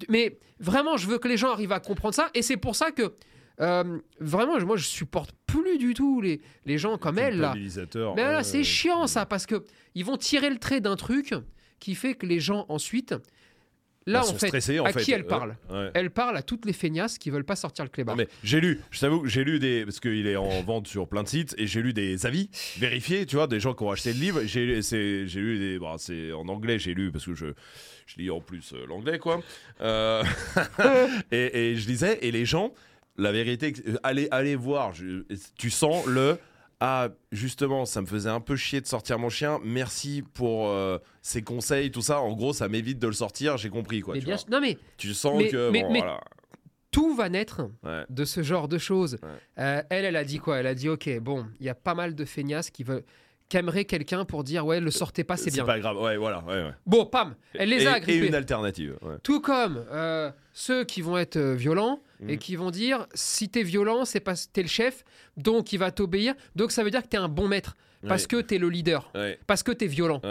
[0.08, 2.30] Mais vraiment, je veux que les gens arrivent à comprendre ça.
[2.34, 3.12] Et c'est pour ça que,
[3.60, 7.54] euh, vraiment, moi, je supporte plus du tout les, les gens comme elle, là.
[8.16, 11.34] Mais là, c'est chiant, ça, parce que ils vont tirer le trait d'un truc
[11.78, 13.14] qui fait que les gens, ensuite,
[14.06, 15.02] là, Elles en fait, en à fait.
[15.02, 15.56] qui elle Euh, parle?
[15.70, 15.90] Ouais.
[15.94, 18.16] elle parle à toutes les feignasses qui veulent pas sortir le clébard.
[18.16, 19.84] Non, mais j'ai lu, je t'avoue, j'ai lu des.
[19.84, 23.26] Parce qu'il est en vente sur plein de sites, et j'ai lu des avis vérifiés,
[23.26, 24.40] tu vois, des gens qui ont acheté le livre.
[24.44, 25.78] J'ai c'est- j'ai lu des.
[25.78, 27.46] bon, c'est en anglais, j'ai lu, parce que je,
[28.06, 29.42] je lis en plus euh, l'anglais, quoi.
[29.80, 30.22] Euh,
[31.30, 32.72] et, et je lisais, et les gens,
[33.20, 35.22] la vérité, allez, allez voir, je-
[35.58, 36.38] tu sens le.
[36.82, 39.60] Ah, justement, ça me faisait un peu chier de sortir mon chien.
[39.62, 42.20] Merci pour euh, ces conseils, tout ça.
[42.22, 43.58] En gros, ça m'évite de le sortir.
[43.58, 44.14] J'ai compris, quoi.
[44.14, 44.40] mais tu, bien vois.
[44.40, 45.70] sûr- non, mais tu sens mais- que.
[45.70, 46.20] mais- bon, mais- voilà.
[46.90, 48.04] tout va naître Ouais.
[48.08, 49.18] de ce genre de choses.
[49.22, 49.28] Ouais.
[49.62, 50.56] Euh, elle, elle a dit quoi?
[50.58, 53.04] Elle a dit ok, bon, il y a pas mal de feignasses qui veulent
[53.50, 55.64] qui aimeraient quelqu'un pour dire ouais, le sortez pas, c'est bien.
[55.66, 56.00] pas grave.
[56.00, 56.38] Ouais, voilà.
[56.46, 56.70] Ouais, ouais.
[56.86, 58.26] Bon, pam, elle les et, a et agrippés.
[58.28, 58.96] une alternative.
[59.02, 59.16] ouais.
[59.22, 62.38] Tout comme euh, ceux qui vont être euh, violents et Mhm.
[62.38, 65.04] qui vont dire si t'es violent, c'est parce que t'es le chef,
[65.36, 66.34] donc il va t'obéir.
[66.56, 67.76] Donc ça veut dire que t'es un bon maître
[68.08, 69.12] parce que t'es le leader,
[69.46, 70.22] parce que t'es violent.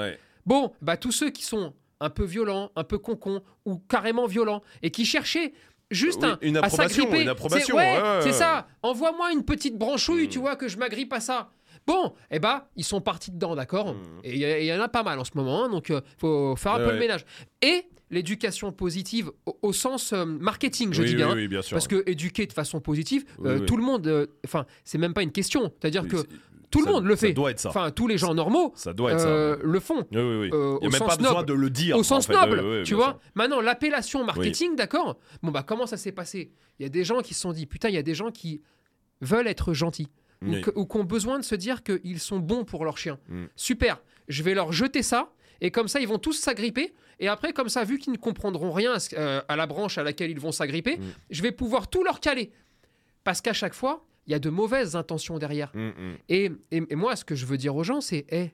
[0.45, 4.61] Bon, bah tous ceux qui sont un peu violents, un peu concons ou carrément violents
[4.81, 5.51] et qui cherchaient
[5.91, 7.23] juste Oui, un, une à approbation, s'agripper.
[7.23, 8.33] une approbation, C'est- Ouais, ouais, ouais, c'est ouais.
[8.33, 8.67] ça.
[8.81, 10.29] Envoie-moi une petite branchouille, Mm.
[10.29, 11.49] tu vois, que je m'agrippe à ça.
[11.89, 13.97] Bon, eh bah, ils sont partis dedans, d'accord Mm.
[14.23, 16.55] Et il y, il en a pas mal en ce moment, hein, donc euh, faut
[16.55, 17.25] faire un Ouais, peu le ménage.
[17.63, 21.29] Et l'éducation positive au, au sens euh, marketing, je oui, dis oui, bien.
[21.31, 21.75] hein, oui, bien sûr.
[21.75, 23.65] Parce que éduquer de façon positive, Oui, euh, oui.
[23.65, 25.71] tout le monde, enfin, c'est même pas une question.
[25.81, 26.17] C'est-à-dire Oui, que
[26.71, 27.33] tout le ça- monde le Ça fait.
[27.33, 27.69] doit être ça.
[27.69, 29.61] Enfin, tous les gens normaux Ça doit être euh, ça.
[29.63, 30.05] le font.
[30.11, 30.49] Oui, oui, oui.
[30.53, 31.95] euh, Il n'y a même pas besoin de le dire.
[31.97, 32.33] au en sens fait.
[32.33, 33.05] noble, Oui, oui, tu vois.
[33.05, 33.19] sûr.
[33.35, 36.51] Maintenant, l'appellation marketing, d'accord Bon, bah, comment ça s'est passé?
[36.79, 38.29] Il y a des gens qui se sont dit, putain, il y a des gens
[38.31, 38.61] qui
[39.21, 40.07] veulent être gentils
[40.41, 40.61] Oui.
[40.75, 43.19] ou qui ont besoin de se dire qu'ils sont bons pour leur chien.
[43.27, 43.45] Mm.
[43.55, 46.93] Super, je vais leur jeter ça Et comme ça, ils vont tous s'agripper.
[47.19, 49.97] Et après, comme ça, vu qu'ils ne comprendront rien à, ce- euh, à la branche
[49.97, 51.01] à laquelle ils vont s'agripper, Mm.
[51.31, 52.51] je vais pouvoir tout leur caler.
[53.25, 55.69] Parce qu'à chaque fois, il y a de mauvaises intentions derrière.
[55.75, 55.91] Hum.
[56.29, 58.53] Et, et- et moi, ce que je veux dire aux gens, c'est hé,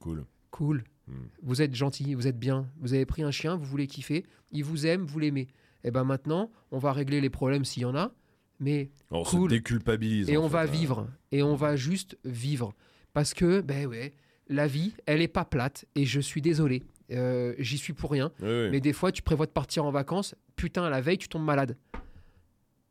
[0.00, 0.24] Cool.
[0.50, 1.12] cool, Mm.
[1.42, 4.64] vous êtes gentil, vous êtes bien, vous avez pris un chien, vous voulez kiffer, il
[4.64, 5.48] vous aime, vous l'aimez.
[5.84, 8.10] Et ben maintenant, on va régler les problèmes s'il y en a,
[8.60, 9.50] mais On Cool.
[9.50, 10.28] se déculpabilise.
[10.30, 10.64] et on fait, va hein.
[10.66, 12.72] vivre, et on va juste vivre.
[13.12, 14.14] Parce que, ben ouais,
[14.48, 18.30] la vie, elle est pas plate, et je suis désolé, euh, j'y suis pour rien.
[18.40, 18.68] Oui, oui.
[18.70, 21.76] Mais des fois, tu prévois de partir en vacances, putain, la veille, tu tombes malade.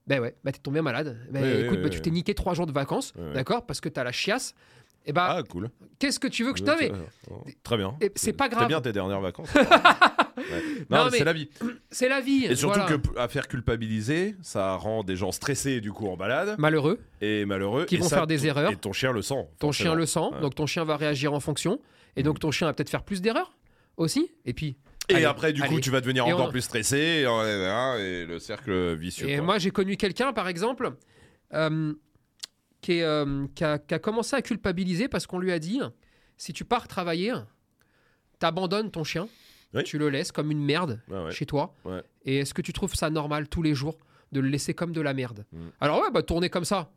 [0.07, 1.17] Ben ouais, bah t'es tombé malade.
[1.31, 1.89] Ben Oui, écoute, oui.
[1.89, 4.53] tu t'es niqué trois jours de vacances, d'accord, parce que t'as la chiasse.
[5.07, 5.69] Et bah, Ah, cool.
[5.99, 6.91] qu'est-ce que tu veux que je mets
[7.29, 7.95] Oh, Très bien.
[8.01, 8.67] Et c'est pas Très grave.
[8.67, 9.49] bien tes dernières vacances.
[10.37, 10.43] Non,
[10.97, 11.49] Non, mais mais- c'est la vie.
[11.89, 12.45] C'est la vie.
[12.45, 12.97] Et surtout voilà.
[12.97, 17.45] que à faire culpabiliser, ça rend des gens stressés du coup en balade Malheureux, et
[17.45, 17.85] malheureux.
[17.85, 18.71] Qui et vont ça, faire des ton- erreurs.
[18.71, 19.35] Et ton chien le sent.
[19.59, 19.71] ton forcément.
[19.91, 20.41] chien le sent, Ouais.
[20.41, 21.79] donc ton chien va réagir en fonction.
[22.15, 23.55] Et donc ton chien va peut-être faire plus d'erreurs
[23.97, 24.31] aussi.
[24.45, 25.81] Et puis, Et Allez, après, du coup, allez.
[25.81, 29.29] tu vas devenir Et encore on- plus stressé et, euh, et le cercle vicieux.
[29.29, 29.45] et quoi.
[29.45, 30.93] moi j'ai connu quelqu'un par exemple
[31.53, 31.93] euh,
[32.81, 35.79] qui, est, euh, qui a, qui a commencé à culpabiliser parce qu'on lui a dit
[36.37, 37.33] si tu pars travailler,
[38.39, 39.27] t'abandonnes ton chien,
[39.75, 39.83] Oui.
[39.83, 41.31] tu le laisses comme une merde ouais.
[41.31, 41.73] chez toi.
[41.85, 42.01] Ouais.
[42.23, 43.97] Et est-ce que tu trouves ça normal tous les jours
[44.31, 45.67] de le laisser comme de la merde Mm.
[45.81, 46.89] Alors ouais, bah tourner comme ça.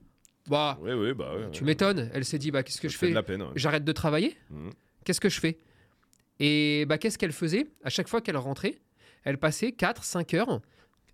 [0.49, 2.11] Bah, Oui, oui, bah tu m'étonnes.
[2.15, 3.13] Elle s'est dit bah qu'est-ce que Ça je fais.
[3.55, 4.71] J'arrête de travailler Mhm.
[5.05, 5.59] Qu'est-ce que je fais
[6.41, 8.79] Et bah qu'est-ce qu'elle faisait À chaque fois qu'elle rentrait,
[9.25, 10.61] elle passait 4-5 heures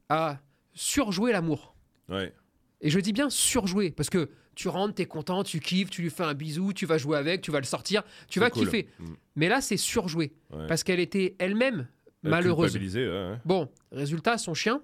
[0.09, 0.39] à
[0.75, 1.75] surjouer l'amour.
[2.09, 2.33] Ouais.
[2.81, 6.11] Et je dis bien surjouer, parce que tu rentres, t'es content, tu kiffes, tu lui
[6.11, 8.65] fais un bisou, tu vas jouer avec, tu vas le sortir, tu vas cool.
[8.67, 8.89] kiffer.
[8.99, 9.05] Mm.
[9.37, 10.67] Mais là, c'est surjouer, Ouais.
[10.67, 11.89] parce qu'elle était elle-même
[12.23, 12.73] malheureuse.
[12.73, 13.37] culpabilisé, ouais, ouais.
[13.45, 14.83] Bon, résultat, son chien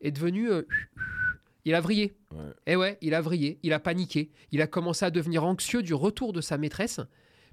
[0.00, 0.50] est devenu...
[0.50, 0.62] euh,
[1.64, 2.14] il a vrillé.
[2.66, 5.94] Et ouais, il a vrillé, il a paniqué, il a commencé à devenir anxieux du
[5.94, 7.00] retour de sa maîtresse,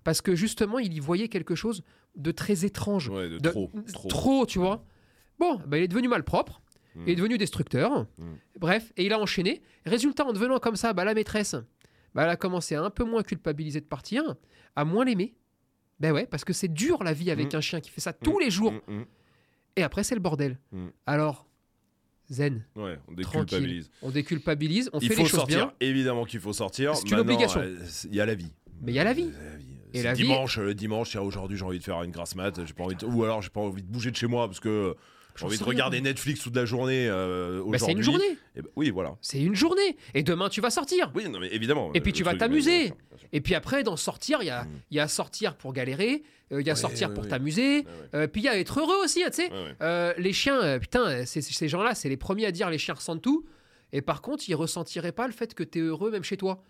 [0.04, 1.84] parce que justement, il y voyait quelque chose
[2.16, 3.10] de très étrange.
[3.10, 3.72] De De- trop.
[3.94, 4.08] Trop.
[4.10, 4.86] Trop, tu vois.
[5.40, 6.62] Bon, bah, il est devenu malpropre,
[6.98, 7.04] Mm.
[7.06, 8.02] il est devenu destructeur.
[8.18, 8.34] Mm.
[8.60, 9.62] Bref, et il a enchaîné.
[9.86, 11.56] Résultat, en devenant comme ça, bah, la maîtresse,
[12.16, 14.36] bah, elle a commencé à un peu moins culpabiliser de partir,
[14.76, 15.36] à moins l'aimer.
[16.00, 17.58] Ben ouais, parce que c'est dur la vie avec Mm.
[17.58, 18.72] un chien qui fait ça tous les jours.
[18.74, 19.06] Mm, mm.
[19.78, 20.60] Et après, c'est le bordel.
[20.72, 20.88] Mm.
[21.06, 21.48] Alors,
[22.32, 23.90] zen, Ouais, on déculpabilise.
[24.02, 25.68] On déculpabilise, on Il fait faut les choses sortir.
[25.68, 25.74] bien.
[25.80, 26.96] Évidemment qu'il faut sortir.
[26.96, 27.62] C'est une obligation.
[27.62, 28.52] euh, Il y a la vie.
[28.82, 29.32] Mais il y a la vie.
[29.34, 29.58] Euh,
[29.94, 32.64] Et la vie- dimanche, le dimanche, tiens, aujourd'hui j'ai envie de faire une grasse mat,
[32.66, 34.60] j'ai pas envie de- ou alors j'ai pas envie de bouger de chez moi parce
[34.60, 34.96] que
[35.38, 38.22] j'ai envie de regarder Netflix toute la journée euh, Bah, c'est une aujourd'hui.
[38.28, 38.38] journée.
[38.56, 39.16] Eh ben, oui, voilà.
[39.22, 39.98] C'est une journée.
[40.14, 41.12] Et demain, tu vas sortir.
[41.16, 41.92] Oui, non mais évidemment.
[41.94, 42.94] Et puis euh, tu vas t'amuser.
[43.34, 44.70] Et puis après, dans sortir, il y a, Mm.
[44.92, 47.30] il y a sortir pour galérer, euh, il y a Ouais, sortir ouais, pour ouais.
[47.30, 50.16] t'amuser, euh, puis il y a être heureux aussi, hein, tu sais.
[50.18, 53.46] Les chiens, putain, c'est- ces gens-là, c'est les premiers à dire les chiens ressentent tout.
[53.94, 56.62] Et par contre, ils ressentiraient pas le fait que tu es heureux même chez toi.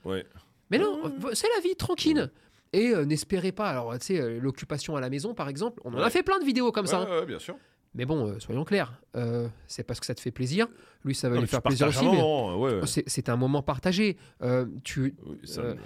[0.70, 2.30] Mais non, euh, c'est la vie, tranquille.
[2.74, 6.00] Et euh, n'espérez pas, alors tu sais, l'occupation à la maison par exemple, on en
[6.00, 7.08] a fait plein de vidéos comme ça.
[7.10, 7.24] Hein.
[7.26, 7.56] bien sûr.
[7.98, 10.68] Mais bon, euh, soyons clairs, euh, c'est parce que ça te fait plaisir.
[11.04, 12.06] Lui, ça va Non, lui faire plaisir aussi.
[12.06, 12.82] ouais, ouais.
[13.08, 14.18] c'est un moment partagé.
[14.44, 15.80] Euh, tu, Oui, ça, Euh, ne-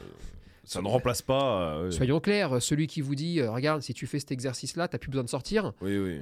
[0.65, 1.81] ça ne remplace pas.
[1.83, 1.91] ouais.
[1.91, 5.23] Soyons clairs, celui qui vous dit, regarde, si tu fais cet exercice-là, t'as plus besoin
[5.23, 6.19] de sortir, Oui, oui.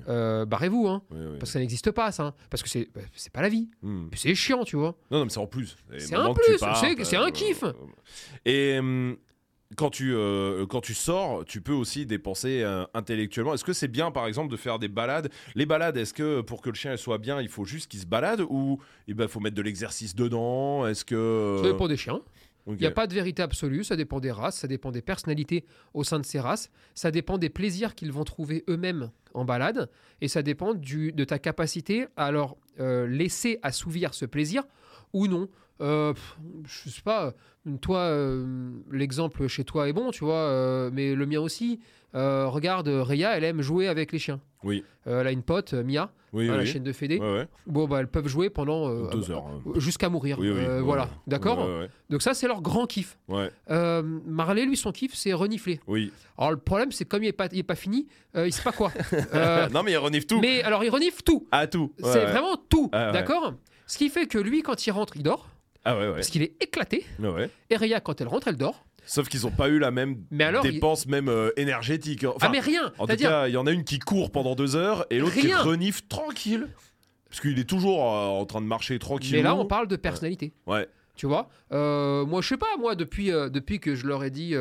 [0.47, 1.01] barrez-vous, hein,
[1.39, 3.67] parce que ça n'existe pas, ça, hein, parce que c'est bah, c'est pas la vie,
[3.81, 4.07] Hmm.
[4.15, 4.95] C'est chiant, tu vois.
[5.09, 5.75] Non, non, mais c'est en plus.
[5.97, 6.57] C'est un plus,
[7.03, 7.63] c'est- un kiff.
[8.45, 9.17] Et hum,
[9.75, 13.53] quand tu, euh, quand tu sors, tu peux aussi dépenser euh, intellectuellement.
[13.53, 15.29] Est-ce que c'est bien, par exemple, de faire des balades?
[15.55, 18.07] Les balades, est-ce que pour que le chien soit bien, il faut juste qu'il se
[18.07, 20.87] balade ou il ben, faut mettre de l'exercice dedans?
[20.87, 21.59] Est-ce que.
[21.61, 22.21] Ça dépend des chiens.
[22.67, 25.65] Il n'y a pas de vérité absolue, ça dépend des races, ça dépend des personnalités
[25.93, 29.89] au sein de ces races, ça dépend des plaisirs qu'ils vont trouver eux-mêmes en balade,
[30.21, 34.63] et ça dépend du, de ta capacité à leur euh, laisser assouvir ce plaisir
[35.13, 35.49] ou non.
[35.81, 36.13] Euh,
[36.65, 37.33] je sais pas,
[37.81, 41.79] toi, euh, l'exemple chez toi est bon, tu vois, euh, mais le mien aussi.
[42.15, 44.39] Euh, regarde, Réa, elle aime jouer avec les chiens.
[44.63, 47.19] Oui, Euh, elle a une pote, euh, Mia, oui, hein, la chienne de Fédé.
[47.19, 47.47] Ouais, ouais.
[47.67, 49.45] Bon, bah, elles peuvent jouer pendant euh, Deux heures.
[49.45, 49.61] hein.
[49.75, 50.37] jusqu'à mourir.
[50.39, 50.57] Oui, oui.
[50.59, 51.69] Euh, ouais, voilà, d'accord
[52.09, 53.17] Donc ça, c'est leur grand kiff.
[53.69, 55.79] Euh, Marley, lui, son kiff, c'est renifler.
[55.87, 56.11] Oui.
[56.37, 58.51] Alors le problème, c'est que comme il n'est pas, il est pas fini, euh, il
[58.53, 58.91] sait pas quoi.
[59.35, 60.39] Euh, non, mais il renifle tout.
[60.41, 61.47] mais alors, il renifle tout.
[61.51, 61.93] Ah, tout.
[62.03, 63.53] C'est vraiment tout, Ah, d'accord?
[63.85, 65.47] Ce qui fait que lui, quand il rentre, il dort,
[65.85, 66.13] Ah, ouais, ouais.
[66.15, 67.05] parce qu'il est éclaté.
[67.19, 67.49] Ouais.
[67.69, 68.85] Et Rhea, quand elle rentre, elle dort.
[69.05, 72.25] Sauf qu'ils n'ont pas eu la même Mais alors, il- dépense, même euh, énergétique.
[72.25, 74.55] Enfin, ah mais rien En tout cas, il y en a une qui court pendant
[74.55, 76.67] deux heures et l'autre qui renifle tranquille.
[77.29, 79.35] Parce qu'il est toujours euh, en train de marcher tranquille.
[79.35, 80.53] mais là, on parle de personnalité.
[80.67, 80.87] Ouais.
[81.15, 84.53] Tu vois Euh, Moi, je sais pas, moi, depuis, depuis que je leur ai dit...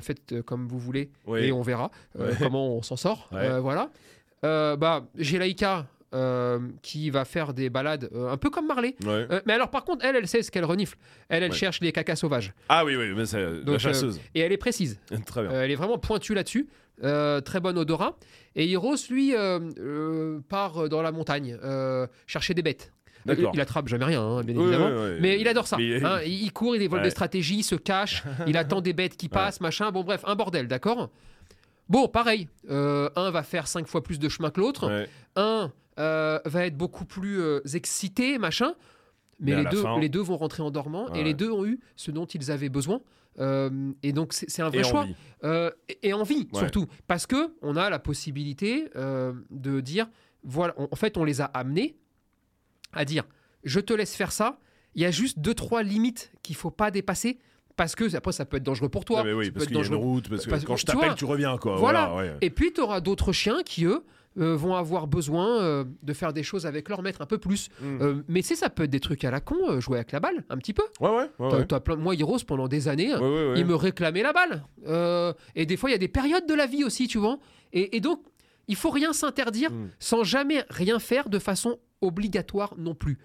[0.00, 2.30] faites comme vous voulez et on verra Ouais.
[2.38, 3.28] comment on s'en sort.
[3.32, 3.90] Voilà.
[4.42, 8.94] Bah, j'ai Laïka, euh, qui va faire des balades euh, un peu comme Marley.
[9.04, 9.26] Ouais.
[9.30, 10.96] Euh, mais alors, par contre, elle, elle sait ce qu'elle renifle.
[11.28, 11.56] Elle, elle Ouais.
[11.56, 12.52] cherche les cacas sauvages.
[12.68, 14.20] Ah oui, oui, mais c'est la chasseuse.
[14.34, 14.98] Et elle est précise.
[15.26, 15.50] Très bien.
[15.62, 16.68] Elle est vraiment pointue là-dessus.
[17.02, 18.16] Très bon odorat.
[18.54, 19.34] Et Hiros, lui,
[20.48, 21.58] part dans la montagne
[22.26, 22.92] chercher des bêtes.
[23.26, 23.52] Il, D'accord.
[23.54, 24.88] il attrape jamais rien, hein, bien Oui, évidemment.
[24.90, 25.18] oui, oui.
[25.20, 25.78] Mais il adore ça.
[25.80, 26.20] Il- hein.
[26.26, 27.06] il, court, il développe Ouais.
[27.06, 29.90] des stratégies, il se cache, il attend des bêtes qui passent, machin.
[29.92, 31.08] Bon, bref, un bordel, d'accord
[31.88, 32.48] Bon, pareil.
[32.68, 35.06] un va faire cinq fois plus de chemin que l'autre.
[35.36, 38.74] Un euh, va être beaucoup plus euh, excité, machin.
[39.40, 41.80] Mais, les, deux, fin- les deux vont rentrer en dormant et les deux ont eu
[41.96, 43.00] ce dont ils avaient besoin.
[43.40, 45.00] Euh, et donc, c'est un vrai Et choix.
[45.00, 45.14] envie.
[45.88, 46.60] Et, et envie, Ouais.
[46.60, 46.86] surtout.
[47.08, 50.08] Parce que on a la possibilité de dire
[50.44, 51.96] voilà, on- en fait, on les a amenés
[52.92, 53.24] à dire
[53.64, 54.58] je te laisse faire ça.
[54.94, 57.38] Il y a juste deux, trois limites qu'il faut pas dépasser.
[57.76, 59.22] Parce que après, ça peut être dangereux pour toi.
[59.22, 60.76] Ah, mais oui, ça parce qu'il y a une dangereux route, parce que parce quand
[60.76, 61.74] je t'appelle, tu reviens, quoi.
[61.74, 62.06] voilà.
[62.12, 62.38] Voilà, ouais.
[62.40, 64.04] et puis, tu auras d'autres chiens qui, eux,
[64.38, 67.68] euh, vont avoir besoin euh, de faire des choses avec leur maître un peu plus.
[67.80, 67.98] Mm.
[68.02, 70.20] Euh, mais tu sais, ça peut être des trucs à la con, jouer avec la
[70.20, 70.82] balle, un petit peu.
[71.00, 71.48] Ouais, ouais, ouais.
[71.50, 71.66] T'as- ouais.
[71.66, 74.64] t'as plein- Moi, Heroes, pendant des années, Ouais, il me réclamait la balle.
[75.54, 77.38] Et des fois, il y a des périodes de la vie aussi, tu vois.
[77.72, 78.20] Et, et donc,
[78.68, 79.90] il faut rien s'interdire Mm.
[79.98, 83.18] sans jamais rien faire de façon obligatoire non plus.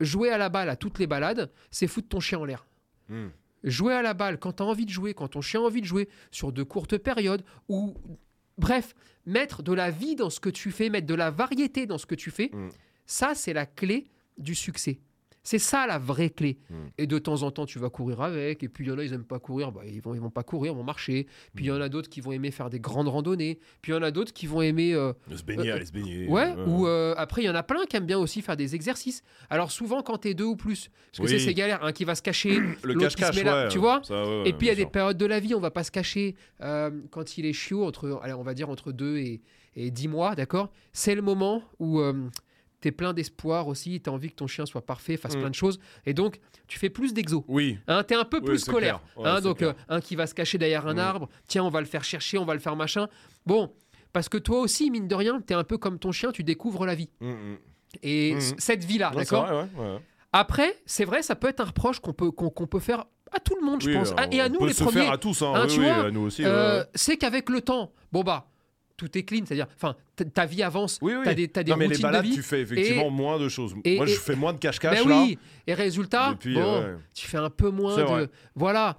[0.00, 2.66] Jouer à la balle à toutes les balades, c'est foutre ton chien en l'air.
[3.08, 3.26] Mm.
[3.62, 5.80] Jouer à la balle quand tu as envie de jouer, quand ton chien a envie
[5.82, 7.94] de jouer, sur de courtes périodes, ou
[8.60, 8.94] bref,
[9.26, 12.06] mettre de la vie dans ce que tu fais, mettre de la variété dans ce
[12.06, 12.68] que tu fais, Mm.
[13.06, 14.06] ça c'est la clé
[14.38, 15.00] du succès.
[15.42, 16.58] C'est ça la vraie clé.
[16.68, 16.74] Mm.
[16.98, 18.62] Et de temps en temps, tu vas courir avec.
[18.62, 20.28] Et puis il y en a, ils aiment pas courir, bah, ils vont, ils vont
[20.30, 21.26] pas courir, ils vont marcher.
[21.54, 23.58] Puis il y en a d'autres qui vont aimer faire des grandes randonnées.
[23.80, 25.86] Puis il y en a d'autres qui vont aimer euh, De se baigner, Euh, aller
[25.86, 26.28] se baigner.
[26.28, 28.74] Ouais, ou euh, après, il y en a plein qui aiment bien aussi faire des
[28.74, 29.22] exercices.
[29.48, 31.40] Alors souvent, quand t'es deux ou plus, parce que Oui.
[31.40, 33.78] c'est galère, un qui va se cacher, le l'autre qui se met là, ouais, tu
[33.78, 34.02] vois?
[34.04, 34.90] ça, ouais, et puis il y a des sûr.
[34.90, 36.34] périodes de la vie, on va pas se cacher.
[36.60, 39.40] euh, quand il est chiot, entre, allez, on va dire entre 2 et,
[39.74, 40.70] et 10 mois, d'accord?
[40.92, 42.00] C'est le moment où
[42.80, 45.40] tu es plein d'espoir aussi, tu as envie que ton chien soit parfait, fasse Mm.
[45.40, 45.78] plein de choses.
[46.06, 47.44] Et donc, tu fais plus d'exo.
[47.48, 47.78] Oui.
[47.88, 49.00] Hein, tu es un peu Oui, plus scolaire.
[49.16, 50.98] Ouais, hein, donc, euh, un qui va se cacher derrière un Mm.
[50.98, 53.08] arbre, tiens, on va le faire chercher, on va le faire machin.
[53.46, 53.72] Bon,
[54.12, 56.42] parce que toi aussi, mine de rien, tu es un peu comme ton chien, tu
[56.44, 57.10] découvres la vie.
[57.20, 57.54] Mm.
[58.02, 59.98] Et cette vie-là, d'accord vrai, ouais, ouais.
[60.32, 63.56] Après, c'est vrai, ça peut être un reproche qu'on peut, qu'on peut faire à tout
[63.60, 64.10] le monde, je pense.
[64.10, 65.02] euh, Ah, Et à nous, peut les se premiers.
[65.02, 65.52] faire à tous, hein.
[65.54, 66.44] Hein, oui, tu oui, vois, à nous aussi.
[66.44, 66.86] Euh, ouais.
[66.94, 68.48] c'est qu'avec le temps, bon bah,
[69.00, 69.96] tout est clean, c'est-à-dire, enfin,
[70.34, 71.22] ta vie avance, Oui, oui.
[71.24, 72.34] t'as des, t'as des non, mais les routines de balades, vie.
[72.34, 73.74] tu fais effectivement moins de choses.
[73.84, 75.22] et- Moi, je et- fais moins de cache-cache là.
[75.22, 77.00] oui, et résultat, Depuis, bon, euh, ouais.
[77.14, 78.28] tu fais un peu moins de, vrai.
[78.54, 78.96] voilà.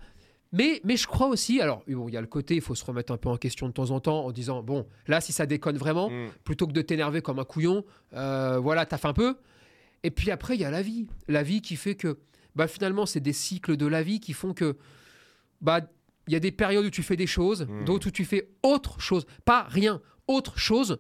[0.53, 2.83] Mais, mais je crois aussi, alors bon, il y a le côté, il faut se
[2.83, 5.45] remettre un peu en question de temps en temps en disant, bon, là, si ça
[5.45, 6.27] déconne vraiment, Mm.
[6.43, 9.37] plutôt que de t'énerver comme un couillon, euh, voilà, t'as fait un peu.
[10.03, 11.07] Et puis après, il y a la vie.
[11.29, 12.17] La vie qui fait que,
[12.55, 14.75] bah, finalement, c'est des cycles de la vie qui font que,
[15.61, 15.81] bah,
[16.31, 17.83] il y a des périodes où tu fais des choses, Mm.
[17.85, 19.25] d'autres où tu fais autre chose.
[19.43, 20.97] Pas rien, autre chose.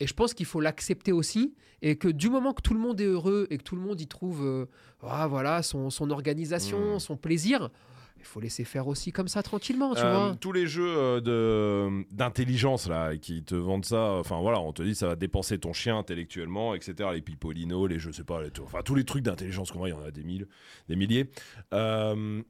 [0.00, 1.54] Et je pense qu'il faut l'accepter aussi.
[1.80, 4.00] Et que du moment que tout le monde est heureux et que tout le monde
[4.00, 4.66] y trouve euh,
[5.06, 6.98] ah, voilà, son, son organisation, Mm.
[6.98, 7.70] son plaisir,
[8.18, 10.36] il faut laisser faire aussi comme ça tranquillement, tu Euh, vois.
[10.40, 14.82] tous les jeux euh, de d'intelligence là qui te vendent ça enfin voilà on te
[14.82, 18.48] dit ça va dépenser ton chien intellectuellement etc les pipolino les je sais pas les,
[18.62, 20.46] enfin tous les trucs d'intelligence qu'on voit il y en a des mille
[20.88, 21.28] des milliers
[21.74, 22.40] Euh,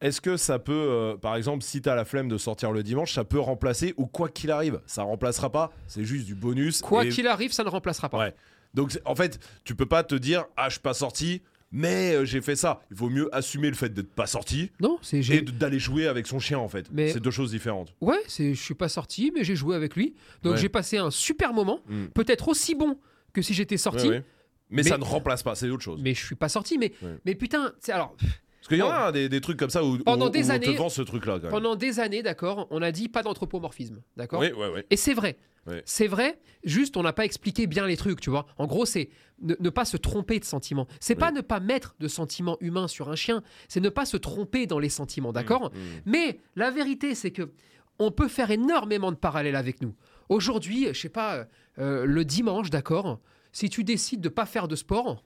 [0.00, 3.12] est-ce que ça peut, euh, par exemple, si t'as la flemme de sortir le dimanche,
[3.12, 5.72] ça peut remplacer ou quoi qu'il arrive, ça remplacera pas.
[5.86, 6.80] C'est juste du bonus.
[6.80, 8.18] Quoi et- qu'il arrive, ça ne remplacera pas.
[8.18, 8.34] Ouais.
[8.74, 12.24] Donc en fait, tu peux pas te dire ah je suis pas sorti, mais euh,
[12.24, 12.80] j'ai fait ça.
[12.90, 16.06] Il vaut mieux assumer le fait d'être pas sorti Non, c'est et j'ai d'aller jouer
[16.06, 16.86] avec son chien en fait.
[16.92, 17.92] Mais- C'est deux choses différentes.
[18.00, 20.14] Ouais, c'est je suis pas sorti, mais j'ai joué avec lui.
[20.42, 20.58] Donc Ouais.
[20.60, 22.06] j'ai passé un super moment, Mm.
[22.14, 22.96] peut-être aussi bon
[23.32, 24.24] que si j'étais sorti, Ouais.
[24.72, 26.00] Mais, Mais- ça ne remplace pas, c'est autre chose.
[26.00, 26.78] mais je suis pas sorti.
[26.78, 26.92] Mais,
[27.24, 28.16] mais putain, c'est alors
[28.60, 30.44] Parce qu'il y en a hein, des, des trucs comme ça où, Pendant où- des
[30.44, 31.34] où on années- te vend ce truc-là.
[31.36, 31.50] quand même.
[31.50, 34.40] pendant des années, d'accord, on a dit pas d'anthropomorphisme, d'accord.
[34.40, 34.86] Oui, ouais, ouais.
[34.90, 35.36] Et c'est vrai.
[35.66, 35.82] Ouais.
[35.84, 38.46] C'est vrai, juste on n'a pas expliqué bien les trucs, tu vois.
[38.56, 39.10] En gros, c'est
[39.42, 40.86] ne, ne pas se tromper de sentiments.
[41.00, 44.16] C'est pas ne pas mettre de sentiments humains sur un chien, c'est ne pas se
[44.16, 46.00] tromper dans les sentiments, d'accord Mm, mm.
[46.06, 47.50] Mais la vérité, c'est que
[47.98, 49.94] on peut faire énormément de parallèles avec nous.
[50.30, 51.46] Aujourd'hui, je sais pas,
[51.78, 53.20] euh, le dimanche, d'accord,
[53.52, 55.22] si tu décides de pas faire de sport,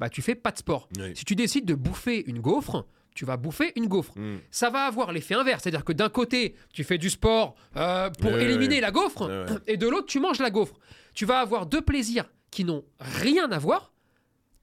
[0.00, 0.88] bah tu fais pas de sport.
[0.98, 1.12] Oui.
[1.14, 4.18] Si tu décides de bouffer une gaufre, tu vas bouffer une gaufre.
[4.18, 4.38] Mm.
[4.50, 8.36] Ça va avoir l'effet inverse, c'est-à-dire que d'un côté, tu fais du sport euh, pour
[8.36, 9.58] éliminer la gaufre, ouais.
[9.66, 10.78] et de l'autre, tu manges la gaufre.
[11.14, 13.92] Tu vas avoir deux plaisirs qui n'ont rien à voir,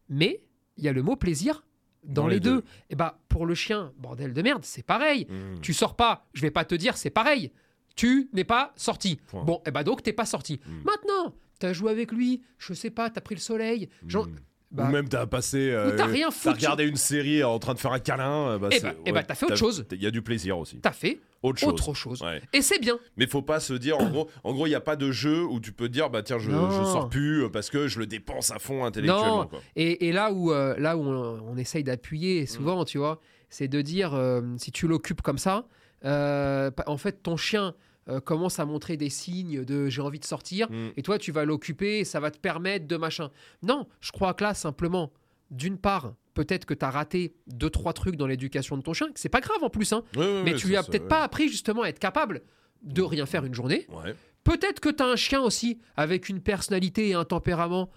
[0.10, 0.44] mais
[0.78, 1.64] il y a le mot plaisir
[2.04, 2.56] dans, Dans les, les deux.
[2.58, 2.64] deux.
[2.90, 5.28] Et bah pour le chien, bordel de merde, c'est pareil.
[5.30, 5.60] Mm.
[5.62, 7.52] Tu sors pas, je vais pas te dire c'est pareil.
[7.96, 9.18] Tu n'es pas sorti.
[9.28, 9.44] Point.
[9.44, 10.60] Bon, et bah donc t'es pas sorti.
[10.66, 10.72] Mm.
[10.86, 13.90] Maintenant, t'as joué avec lui, je sais pas, t'as pris le soleil.
[14.08, 14.36] J'en- Mm.
[14.70, 15.70] Bah, Ou même t'as passé.
[15.70, 16.56] ou t'as euh, rien T'as foutu.
[16.56, 18.50] regardé une série en train de faire un câlin.
[18.50, 19.86] euh, Bah, Eh c'est- bah- eh bah, t'as fait autre chose.
[19.94, 20.78] Il y a du plaisir aussi.
[20.82, 21.70] T'as fait Autre chose.
[21.70, 22.22] autre chose.
[22.22, 22.42] Ouais.
[22.52, 23.00] Et c'est bien.
[23.16, 25.42] Mais faut pas se dire, en gros, en gros, il n'y a pas de jeu
[25.46, 28.08] où tu peux dire, bah tiens, je, je sors plus euh, parce que je le
[28.08, 29.44] dépense à fond intellectuellement.
[29.44, 29.48] Non.
[29.48, 29.62] quoi.
[29.78, 33.70] Et, et là où, euh, là où on, on essaye d'appuyer souvent, tu vois, c'est
[33.70, 35.66] de dire euh, si tu l'occupes comme ça,
[36.04, 37.74] euh, en fait, ton chien
[38.10, 40.90] euh, commence à montrer des signes de j'ai envie de sortir, Mm.
[40.98, 43.30] et toi, tu vas l'occuper, et ça va te permettre de machin.
[43.64, 45.12] Non, je crois que là, simplement,
[45.52, 49.08] d'une part, peut-être que tu as raté deux, trois trucs dans l'éducation de ton chien,
[49.12, 51.82] que c'est pas grave en plus, hein, mais tu lui as peut-être pas appris justement
[51.84, 52.42] à être capable
[52.84, 53.88] de rien faire une journée.
[53.90, 54.16] Ouais.
[54.44, 57.90] Peut-être que tu as un chien aussi avec une personnalité et un tempérament.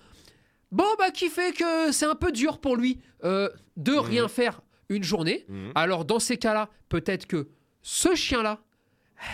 [0.72, 4.60] Bon, bah, qui fait que c'est un peu dur pour lui euh, de rien faire
[4.88, 5.44] une journée.
[5.48, 5.72] Mhm.
[5.74, 7.48] Alors, dans ces cas-là, peut-être que
[7.82, 8.60] ce chien-là,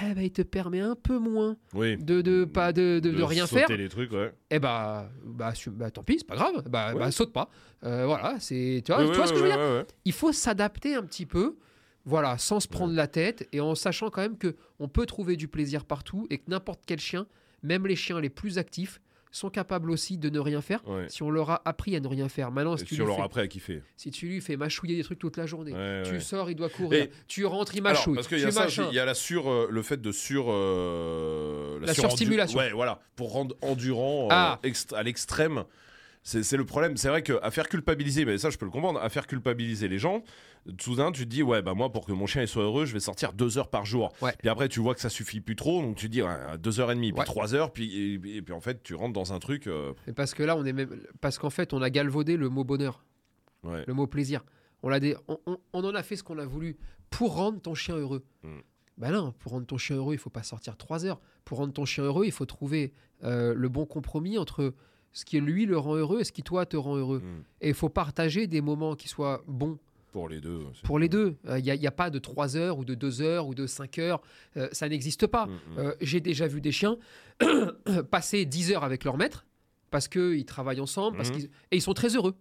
[0.03, 1.97] eh ben, il te permet un peu moins Oui.
[1.97, 3.77] de, de, pas de, de- de rien sauter faire.
[3.77, 4.33] les trucs, ouais.
[4.51, 6.63] Eh bah, bah, bah, tant pis, c'est pas grave.
[6.69, 6.99] Bah, Ouais.
[7.01, 7.49] bah, saute pas.
[7.85, 8.83] Euh, voilà, c'est.
[8.85, 9.85] Tu vois, Ouais, tu vois ce que je veux dire?
[10.05, 11.57] il faut s'adapter un petit peu,
[12.05, 15.37] voilà, sans se prendre la tête et en sachant quand même que on peut trouver
[15.37, 17.27] du plaisir partout et que n'importe quel chien,
[17.63, 19.01] même les chiens les plus actifs,
[19.37, 21.07] sont capables aussi de ne rien faire Ouais.
[21.09, 22.51] si on leur a appris à ne rien faire.
[22.51, 23.83] Maintenant, si tu, lui leur à kiffer.
[23.97, 26.21] si tu lui fais mâchouiller des trucs toute la journée, Ouais, tu ouais.
[26.21, 28.67] sors, il doit courir, Et- tu rentres, il Alors, mâchouille, parce qu'il y a ça
[28.91, 32.59] il y a la sur, euh, le fait de sur, euh, La surstimulation.
[32.59, 34.59] Ouais, voilà, pour rendre endurant euh, Ah.
[34.95, 35.65] à l'extrême.
[36.29, 36.97] C'est le problème.
[36.97, 39.99] C'est vrai qu'à faire culpabiliser, mais ça je peux le comprendre, à faire culpabiliser les
[40.01, 40.25] gens,
[40.81, 42.93] soudain tu te dis, ouais, bah moi pour que mon chien il soit heureux, je
[42.93, 44.13] vais sortir deux heures par jour.
[44.21, 44.35] Ouais.
[44.41, 46.81] Puis après tu vois que ça suffit plus trop, donc tu te dis, ouais, deux
[46.81, 47.25] heures et demie, puis Ouais.
[47.27, 49.69] trois heures, puis, et, et puis en fait tu rentres dans un truc.
[49.69, 52.49] euh, Mais parce que là, on est même, parce qu'en fait, on a galvaudé le
[52.49, 53.05] mot bonheur,
[53.63, 54.45] le mot plaisir.
[54.83, 56.77] On dé- on, on- on en a fait ce qu'on a voulu
[57.11, 58.25] pour rendre ton chien heureux.
[58.43, 58.59] Mm.
[58.99, 61.21] Ben non, pour rendre ton chien heureux, il faut pas sortir trois heures.
[61.45, 62.93] Pour rendre ton chien heureux, il faut trouver
[63.25, 64.75] euh, le bon compromis entre
[65.13, 67.21] ce qui lui le rend heureux et ce qui toi te rend heureux.
[67.21, 67.43] Mm.
[67.63, 69.79] Et il faut partager des moments qui soient bons
[70.13, 70.61] Pour les deux.
[70.85, 71.37] pour les deux.
[71.57, 73.67] Il n'y a, y a pas de trois heures ou de deux heures ou de
[73.67, 74.21] cinq heures.
[74.57, 75.47] Euh, ça n'existe pas.
[75.47, 75.79] Mm, mm.
[75.79, 76.99] Euh, J'ai déjà vu des chiens
[78.11, 79.47] passer 10 heures avec leur maître
[79.91, 82.35] parce qu'ils travaillent ensemble parce qu'ils- et ils sont très heureux.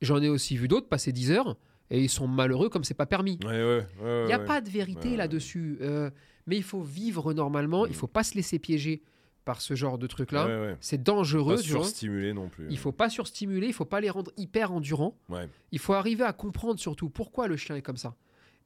[0.00, 1.56] J'en ai aussi vu d'autres passer 10 heures
[1.90, 3.38] et ils sont malheureux comme c'est pas permis.
[3.44, 5.16] Ouais, ouais, ouais, Il n'y a pas de vérité Ouais.
[5.16, 5.78] là-dessus.
[5.80, 6.10] Euh,
[6.46, 7.86] mais il faut vivre normalement.
[7.86, 9.02] Il faut pas se laisser piéger
[9.44, 10.46] par ce genre de truc-là.
[10.46, 10.76] Ouais, ouais.
[10.80, 11.56] C'est dangereux.
[11.56, 12.66] Pas surstimuler non plus.
[12.70, 13.66] Il faut pas surstimuler.
[13.66, 15.18] Il faut pas les rendre hyper endurants.
[15.28, 15.48] Ouais.
[15.72, 18.14] Il faut arriver à comprendre surtout pourquoi le chien est comme ça.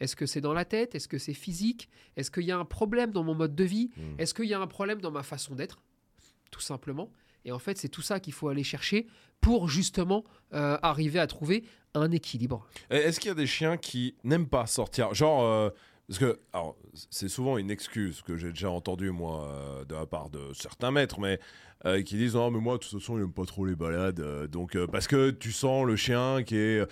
[0.01, 0.95] Est-ce que c'est dans la tête?
[0.95, 1.89] Est-ce que c'est physique?
[2.17, 3.91] Est-ce qu'il y a un problème dans mon mode de vie?
[3.97, 4.03] Mm.
[4.19, 5.83] Est-ce qu'il y a un problème dans ma façon d'être?
[6.51, 7.11] Tout simplement.
[7.47, 9.07] Et en fait, c'est tout ça qu'il faut aller chercher
[9.41, 12.67] pour justement euh, arriver à trouver un équilibre.
[12.91, 15.15] Est-ce qu'il y a des chiens qui n'aiment pas sortir?
[15.15, 15.71] Genre, euh,
[16.09, 16.77] parce que alors,
[17.11, 20.91] c'est souvent une excuse que j'ai déjà entendue, moi, euh, de la part de certains
[20.91, 21.39] maîtres, mais
[21.85, 24.21] euh, qui disent Non, mais moi, de toute façon, il n'aime pas trop les balades.
[24.21, 26.81] euh, donc, parce que tu sens le chien qui est.
[26.81, 26.87] euh,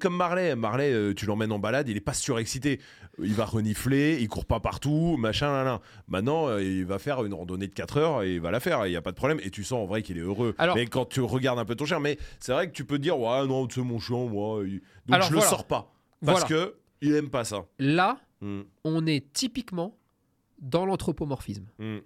[0.00, 0.54] comme Marley.
[0.56, 2.80] Marley, tu l'emmènes en balade, il est pas surexcité.
[3.18, 5.80] Il va renifler, il court pas partout, machin, là, là.
[6.08, 8.90] Maintenant, il va faire une randonnée de 4 heures et il va la faire, il
[8.90, 9.40] n'y a pas de problème.
[9.42, 10.54] Et tu sens en vrai qu'il est heureux.
[10.58, 12.96] Alors- mais quand tu regardes un peu ton chien, mais c'est vrai que tu peux
[12.98, 14.62] te dire Ouais, non, sais, mon chien, moi.
[14.64, 15.46] il- Donc, Alors, je voilà.
[15.46, 15.92] le sors pas.
[16.24, 16.66] Parce Voilà.
[16.66, 17.64] que il aime pas ça.
[17.78, 19.96] Là, Mm, on est typiquement
[20.60, 21.66] dans l'anthropomorphisme.
[21.78, 21.98] mm,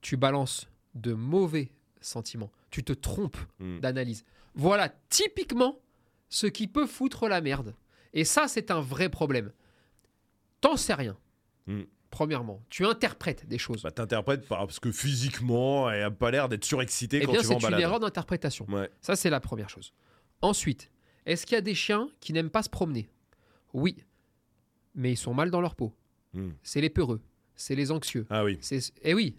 [0.00, 2.50] Tu balances de mauvais sentiments.
[2.70, 3.80] Tu te trompes mm.
[3.80, 4.24] d'analyse.
[4.54, 5.78] Voilà typiquement
[6.28, 7.74] ce qui peut foutre la merde.
[8.12, 9.52] Et ça, c'est un vrai problème.
[10.60, 11.16] T'en sais rien.
[12.10, 13.82] Premièrement, tu interprètes des choses.
[13.82, 17.48] Bah, t'interprètes parce que physiquement, elle a pas l'air d'être surexcitée eh quand bien, tu
[17.48, 17.80] vas en c'est une balade.
[17.80, 18.66] erreur d'interprétation.
[18.68, 18.88] Ouais.
[19.00, 19.92] Ça, c'est la première chose.
[20.40, 20.92] Ensuite,
[21.26, 23.08] est-ce qu'il y a des chiens qui n'aiment pas se promener?
[23.72, 23.96] Oui.
[24.94, 25.92] Mais ils sont mal dans leur peau.
[26.34, 26.50] Mm.
[26.62, 27.20] C'est les peureux.
[27.56, 28.26] C'est les anxieux.
[28.30, 28.58] Ah oui.
[28.60, 28.92] C'est...
[29.02, 29.36] Eh oui.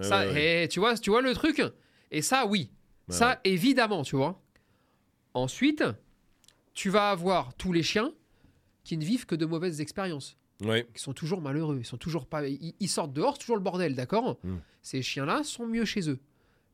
[0.00, 0.64] Ça, ouais, ouais.
[0.64, 1.62] eh, tu, vois, tu vois le truc?
[2.10, 2.70] Et ça, oui.
[3.08, 3.36] Ça, ouais.
[3.44, 4.40] évidemment, tu vois.
[5.34, 5.84] Ensuite,
[6.74, 8.12] tu vas avoir tous les chiens
[8.84, 10.86] qui ne vivent que de mauvaises expériences, Ouais.
[10.94, 13.62] qui sont toujours malheureux, ils sont toujours pas, ils, ils sortent dehors, c'est toujours le
[13.62, 14.38] bordel, d'accord?
[14.44, 14.56] Mm.
[14.82, 16.18] Ces chiens-là sont mieux chez eux.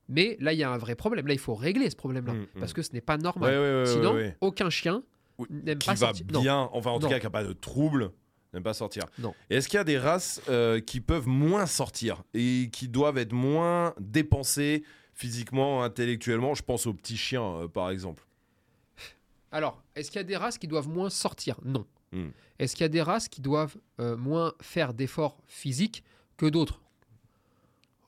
[0.08, 1.26] Mais là, il y a un vrai problème.
[1.26, 2.60] Là, il faut régler ce problème-là Mm, mm.
[2.60, 3.86] parce que ce n'est pas normal.
[3.86, 5.02] Sinon, aucun chien
[5.50, 6.26] n'aime Qui pas va sortir.
[6.32, 6.40] Non.
[6.42, 8.10] bien, enfin en tout cas qui n'a pas de trouble,
[8.52, 9.04] n'aime pas sortir.
[9.18, 9.34] Non.
[9.50, 13.18] Et Est-ce qu'il y a des races euh, qui peuvent moins sortir et qui doivent
[13.18, 14.82] être moins dépensées
[15.14, 16.54] physiquement, intellectuellement?
[16.54, 18.24] Je pense aux petits chiens, euh, par exemple.
[19.50, 21.58] Alors, est-ce qu'il y a des races qui doivent moins sortir?
[21.64, 21.86] Non.
[22.12, 22.28] Hmm.
[22.58, 26.02] Est-ce qu'il y a des races qui doivent euh, moins faire d'efforts physiques
[26.36, 26.80] que d'autres?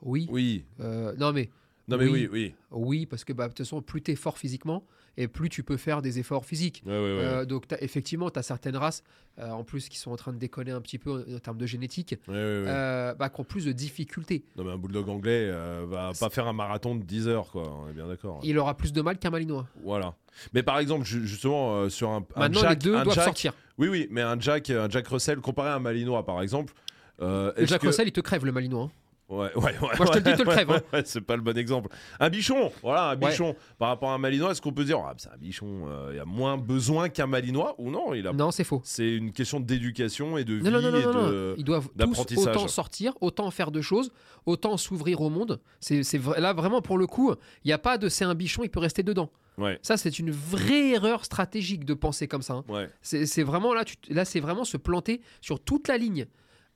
[0.03, 0.27] Oui.
[0.31, 0.65] Oui.
[0.79, 1.51] Non mais
[1.89, 2.11] Non mais Oui.
[2.11, 2.55] oui, oui.
[2.71, 4.85] oui, parce que bah, de toute façon, plus tu es fort physiquement,
[5.23, 6.83] et plus tu peux faire des efforts physiques.
[6.87, 7.25] Ouais, ouais, ouais.
[7.25, 9.03] Euh, donc effectivement, tu as certaines races,
[9.39, 11.59] euh, en plus, qui sont en train de déconner un petit peu en, en termes
[11.59, 14.45] de génétique, euh, bah, qui ont plus de difficultés.
[14.57, 15.51] Non, mais un bulldog anglais
[15.87, 17.63] va pas faire un marathon de 10 heures, quoi.
[17.85, 18.41] On est bien d'accord.
[18.43, 19.67] Il aura plus de mal qu'un malinois.
[19.85, 20.15] Voilà.
[20.55, 23.25] Mais par exemple, ju- justement, sur un, un Maintenant, Jack, les deux un doivent Jack-
[23.25, 23.53] sortir.
[23.79, 26.73] Oui, oui, mais un Jack, un Jack Russell comparé à un Malinois, par exemple.
[27.21, 28.85] Le Jack que- Russell, il te crève le malinois.
[28.85, 28.91] hein.
[29.31, 29.73] Ouais, ouais, ouais.
[29.81, 31.03] Moi, je te le dis, te le crève, hein.
[31.05, 31.89] c'est pas le bon exemple.
[32.19, 33.29] Un bichon, voilà, un Ouais.
[33.31, 33.55] bichon.
[33.79, 36.19] Par rapport à un Malinois, est-ce qu'on peut dire, ah, c'est un bichon, euh, il
[36.19, 38.33] a moins besoin qu'un Malinois ou non il a...
[38.33, 38.81] Non, c'est faux.
[38.85, 41.49] C'est une question d'éducation et de vie Non, non, non, et non, non, de.
[41.51, 41.55] non.
[41.59, 42.57] Ils doivent tous d'apprentissage.
[42.57, 44.11] autant sortir, autant faire de choses,
[44.47, 45.61] autant s'ouvrir au monde.
[45.79, 46.03] C'est
[46.39, 47.33] là vraiment pour le coup,
[47.65, 49.31] il n'y a pas de c'est un bichon, il peut rester dedans.
[49.59, 52.55] Ouais, Ça, c'est une vraie erreur stratégique de penser comme ça.
[52.55, 52.65] hein.
[52.69, 52.89] ouais.
[53.03, 56.27] C'est c'est vraiment là, tu, là, c'est vraiment se planter sur toute la ligne.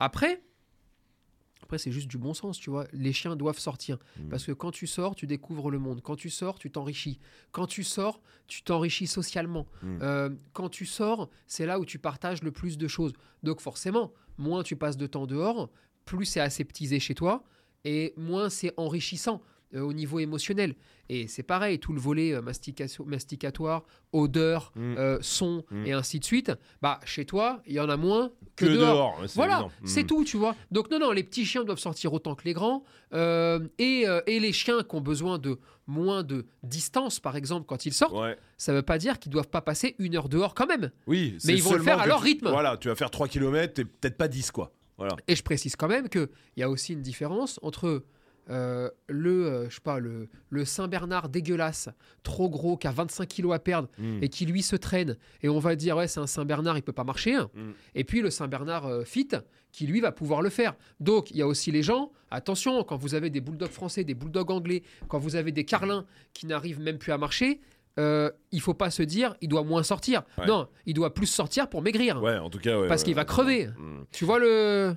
[0.01, 0.43] Après,
[1.65, 2.87] après c'est juste du bon sens, tu vois.
[2.93, 4.29] Les chiens doivent sortir Mm.
[4.29, 6.01] parce que quand tu sors, tu découvres le monde.
[6.03, 7.19] Quand tu sors, tu t'enrichis.
[7.53, 9.67] Quand tu sors, tu t'enrichis socialement.
[9.83, 9.99] Mm.
[10.03, 13.13] Euh, quand tu sors, c'est là où tu partages le plus de choses.
[13.43, 15.71] Donc forcément, moins tu passes de temps dehors,
[16.05, 17.43] plus c'est aseptisé chez toi
[17.85, 19.41] et moins c'est enrichissant
[19.75, 20.75] euh, au niveau émotionnel.
[21.11, 24.95] Et c'est pareil, tout le volet euh, mastication- masticatoire, odeur, Mm.
[24.99, 25.87] euh, son Mm.
[25.87, 29.21] et ainsi de suite, bah chez toi, il y en a moins que, Que dehors.
[29.35, 29.71] Voilà, évident.
[29.85, 30.07] c'est Mm.
[30.07, 30.55] tout, tu vois.
[30.71, 32.85] Donc non, non, les petits chiens doivent sortir autant que les grands.
[33.13, 37.87] euh, et, et les chiens qui ont besoin de moins de distance, par exemple, quand
[37.87, 38.37] ils sortent, Ouais.
[38.57, 40.91] ça veut pas dire qu'ils doivent pas passer une heure dehors quand même.
[41.07, 42.49] Oui, c'est ils vont le faire à leur tu- rythme.
[42.49, 44.73] Voilà, tu vas faire 3 km et peut-être pas 10, quoi.
[44.97, 45.15] Voilà.
[45.29, 48.03] Et je précise quand même qu'il y a aussi une différence entre
[48.51, 51.89] euh, le, euh, je sais pas, le, le Saint-Bernard dégueulasse,
[52.23, 54.19] trop gros, qui a 25 kilos à perdre Mm.
[54.23, 56.93] et qui lui se traîne, et on va dire, ouais, c'est un Saint-Bernard, il peut
[56.93, 57.35] pas marcher.
[57.35, 57.51] hein.
[57.55, 57.71] Mm.
[57.95, 59.29] Et puis le Saint-Bernard euh, fit,
[59.73, 60.75] qui lui va pouvoir le faire.
[61.01, 64.15] Donc il y a aussi les gens, attention, quand vous avez des bulldogs français, des
[64.15, 67.61] bulldogs anglais, quand vous avez des carlins qui n'arrivent même plus à marcher,
[67.99, 70.23] euh, il faut pas se dire, il doit moins sortir.
[70.39, 70.47] Ouais.
[70.47, 72.21] Non, il doit plus sortir pour maigrir.
[72.23, 72.89] Ouais, en tout cas, ouais.
[72.89, 73.67] Parce qu'il va crever.
[73.69, 74.05] Mm.
[74.13, 74.97] Tu vois le...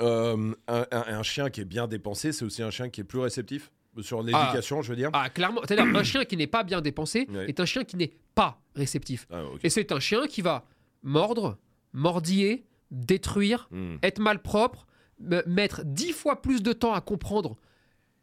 [0.00, 3.04] Euh, un, un- un chien qui est bien dépensé, c'est aussi un chien qui est
[3.04, 3.70] plus réceptif
[4.00, 5.10] sur l'éducation, je veux dire.
[5.14, 5.62] Ah, clairement.
[5.66, 9.26] C'est-à-dire, un chien qui n'est pas bien dépensé est un chien qui n'est pas réceptif.
[9.32, 9.42] Ah.
[9.62, 10.64] Et c'est un chien qui va
[11.02, 11.56] mordre,
[11.92, 13.96] mordiller, détruire, Mm.
[14.02, 14.86] être malpropre,
[15.18, 17.56] me- mettre dix fois plus de temps à comprendre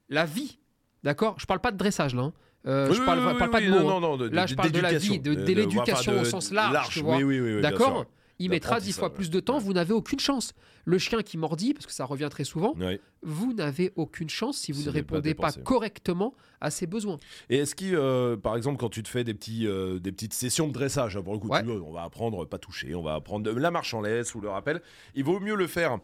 [0.09, 0.59] la vie.
[1.03, 1.35] D'accord?
[1.39, 2.21] Je parle pas de dressage là.
[2.23, 2.33] hein.
[2.65, 3.79] Euh, Oui, je parle, oui, parle pas de mots.
[3.81, 3.99] non, hein.
[3.99, 6.99] non, de- Là, je parle de la vie, de- d'éducation enfin, au sens large, tu
[7.01, 7.17] vois.
[7.17, 8.05] Oui, oui, oui, oui, bien D'accord?
[8.43, 10.53] Il mettra dix fois plus de temps, vous n'avez aucune chance.
[10.85, 12.75] Le chien qui mordit, parce que ça revient très souvent,
[13.21, 17.17] vous n'avez aucune chance si vous ne pas répondez pas, correctement à ses besoins.
[17.49, 20.33] Et est-ce qu'il, euh, par exemple, quand tu te fais des, petits, euh, des petites
[20.33, 21.61] sessions de dressage, hein, pour le coup, Ouais.
[21.61, 24.41] tu veux, on va apprendre pas toucher, on va apprendre la marche en laisse ou
[24.41, 24.81] le rappel,
[25.15, 25.97] il vaut mieux le faire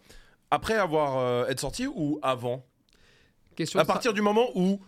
[0.51, 2.65] après avoir euh, être sorti ou avant?
[3.55, 4.79] Question À partir du moment où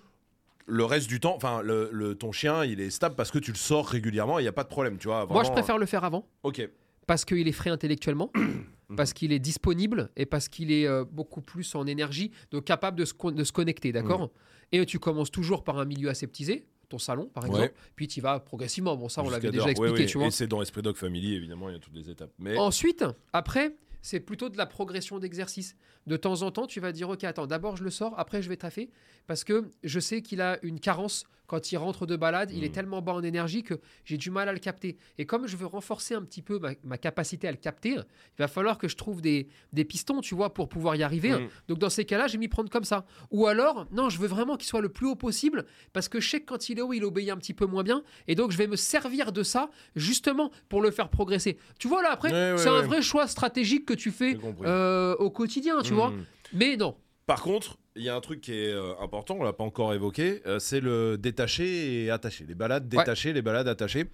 [0.68, 3.52] le reste du temps, enfin, le, le- ton chien, il est stable parce que tu
[3.52, 5.26] le sors régulièrement il n'y a pas de problème, tu vois.
[5.26, 6.26] Moi, je vraiment, préfère le faire avant.
[6.44, 6.68] Ok.
[7.12, 8.32] Parce qu'il est frais intellectuellement,
[8.96, 12.98] parce qu'il est disponible et parce qu'il est euh, beaucoup plus en énergie, donc capable
[12.98, 14.32] de se, con- de se connecter, d'accord
[14.72, 17.74] Et tu commences toujours par un milieu aseptisé, ton salon par exemple, Ouais.
[17.98, 18.96] puis tu vas progressivement.
[18.96, 20.28] Bon, ça, on l'avait déjà expliqué, tu vois.
[20.28, 22.32] Et c'est dans Esprit Dog Family, évidemment, il y a toutes les étapes.
[22.40, 23.04] Mais Ensuite,
[23.34, 25.76] après, c'est plutôt de la progression d'exercice.
[26.08, 28.48] De temps en temps, tu vas dire, ok, attends, d'abord je le sors, après je
[28.48, 28.90] vais taffer,
[29.28, 32.70] parce que je sais qu'il a une carence quand il rentre de balade, il est
[32.70, 32.72] Mm.
[32.72, 33.74] tellement bas en énergie que
[34.06, 34.96] j'ai du mal à le capter.
[35.18, 38.40] Et comme je veux renforcer un petit peu ma, ma capacité à le capter, il
[38.40, 41.32] va falloir que je trouve des, des pistons, tu vois, pour pouvoir y arriver.
[41.34, 41.50] Mm.
[41.68, 43.06] Donc dans ces cas-là, je vais m'y prendre comme ça.
[43.32, 46.30] Ou alors, non, je veux vraiment qu'il soit le plus haut possible, parce que je
[46.30, 48.52] sais que quand il est haut, il obéit un petit peu moins bien, et donc
[48.52, 51.58] je vais me servir de ça, justement, pour le faire progresser.
[51.80, 52.88] Tu vois, là, après, Ouais, ouais, c'est un ouais.
[52.88, 55.96] vrai choix stratégique que tu fais euh, au quotidien, tu Mm.
[55.98, 56.14] vois.
[56.54, 56.96] Mais non.
[57.26, 59.94] Par contre, il y a un truc qui est euh, important, on l'a pas encore
[59.94, 62.46] évoqué, euh, c'est le détaché et attaché.
[62.46, 64.10] Les balades détachées, les balades attachées.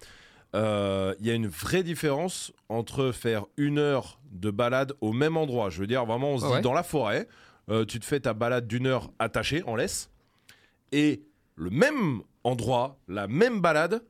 [0.54, 5.36] Euh, Il y a une vraie différence entre faire une heure de balade au même
[5.36, 5.70] endroit.
[5.70, 6.60] Je veux dire, vraiment, on se dit ouais.
[6.60, 7.28] dans la forêt,
[7.86, 10.10] tu te fais ta balade d'une heure attachée en laisse,
[10.90, 11.22] et
[11.54, 14.02] le même endroit, la même balade,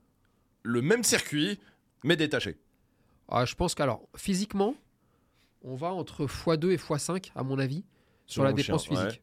[0.62, 1.58] le même circuit,
[2.04, 2.56] mais détaché.
[3.28, 4.76] Ah, je pense qu'alors, physiquement,
[5.62, 7.84] on va entre x2 et x5, à mon avis,
[8.26, 9.22] sur la chien, dépense physique.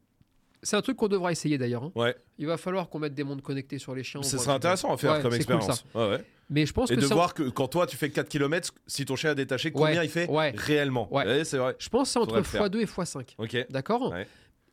[0.66, 1.84] C'est un truc qu'on devra essayer d'ailleurs.
[1.84, 1.91] hein.
[1.95, 4.24] Ouais, Il va falloir qu'on mette des mondes connectés sur les chiens.
[4.24, 5.86] ce serait intéressant à faire Ouais, comme c'est cool, expérience.
[5.93, 5.99] ça.
[5.99, 6.24] Ouais, ouais.
[6.49, 8.72] Mais je pense Et que de ça- voir que quand toi tu fais 4 km,
[8.88, 10.53] si ton chien est détaché, combien Ouais, il fait ouais.
[10.55, 11.11] réellement?
[11.13, 11.43] Ouais.
[11.45, 11.76] C'est vrai.
[11.80, 12.63] je pense que c'est entre Faudrait le faire.
[12.66, 13.36] x2 et x5.
[13.38, 13.68] Ok.
[13.72, 14.11] D'accord?
[14.11, 14.28] Ouais.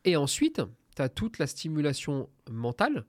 [0.04, 0.60] Et ensuite,
[0.96, 3.04] tu as toute la stimulation mentale,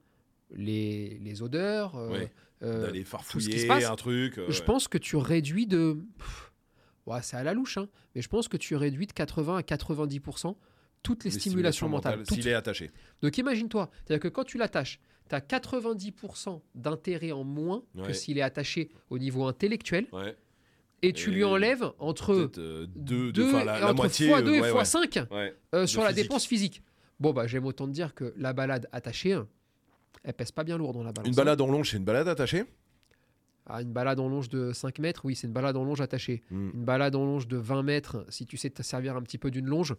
[0.52, 1.96] les, les odeurs.
[1.96, 2.32] euh, Ouais.
[2.64, 4.38] euh, D'aller ce qui farfouiller se passe, un truc.
[4.38, 4.66] euh, je ouais.
[4.66, 5.98] pense que tu réduis de.
[6.18, 6.52] Pff,
[7.08, 9.62] ouais, c'est à la louche, hein, mais je pense que tu réduis de 80 à
[9.62, 10.56] 90%
[11.04, 12.24] toutes les, Les stimulations, mentales.
[12.28, 12.90] S'il est attaché.
[13.22, 15.00] Donc imagine-toi, c'est-à-dire que quand tu l'attaches,
[15.30, 20.36] tu as 90% d'intérêt en moins que s'il est attaché au niveau intellectuel Ouais.
[21.02, 23.96] et tu Et lui enlèves entre Peut-être euh, deux, deux, deux- enfin, la, la entre
[23.96, 24.30] moitié.
[24.30, 25.56] x2 euh, et ouais, x5 Ouais.
[25.76, 26.24] euh, sur la physique.
[26.24, 26.82] dépense physique.
[27.20, 29.40] Bon, bah j'aime autant te dire que la balade attachée,
[30.24, 31.28] elle pèse pas bien lourd dans la balance.
[31.30, 32.64] Une balade en longe, c'est une balade attachée?
[33.66, 36.42] Ah, une balade en longe de 5 mètres, oui, c'est une balade en longe attachée.
[36.52, 36.72] Hmm.
[36.74, 39.52] Une balade en longe de 20 mètres, si tu sais te servir un petit peu
[39.52, 39.96] d'une longe,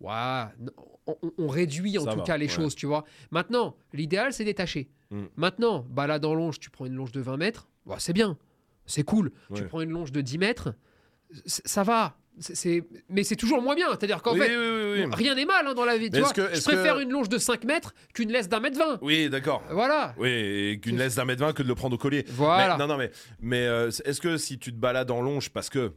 [0.00, 2.52] on, réduit en Ça tout va, cas les ouais.
[2.52, 3.04] choses, tu vois.
[3.30, 4.88] Maintenant, l'idéal, c'est détacher.
[5.10, 5.24] Mm.
[5.36, 8.36] Maintenant, balade en longe, tu prends une longe de 20 mètres, ouah, c'est bien,
[8.86, 9.30] c'est cool.
[9.54, 10.74] Tu prends une longe de 10 mètres,
[11.46, 12.16] ça va.
[12.40, 13.86] C'est- Mais c'est toujours moins bien.
[13.90, 16.10] C'est-à-dire qu'en oui, fait, oui, oui, rien n'est mal hein, dans la vie.
[16.10, 16.32] Tu vois.
[16.32, 18.98] que- Je préfère que- une longe de 5 mètres qu'une laisse d'un mètre 20.
[19.02, 19.62] Oui, d'accord.
[19.70, 20.16] Voilà.
[20.18, 22.24] Oui, et qu'une laisse d'un mètre vingt que de le prendre au collier.
[22.30, 22.76] Voilà.
[22.76, 25.70] Mais, non, non, mais, mais euh, est-ce que si tu te balades en longe, parce
[25.70, 25.92] que,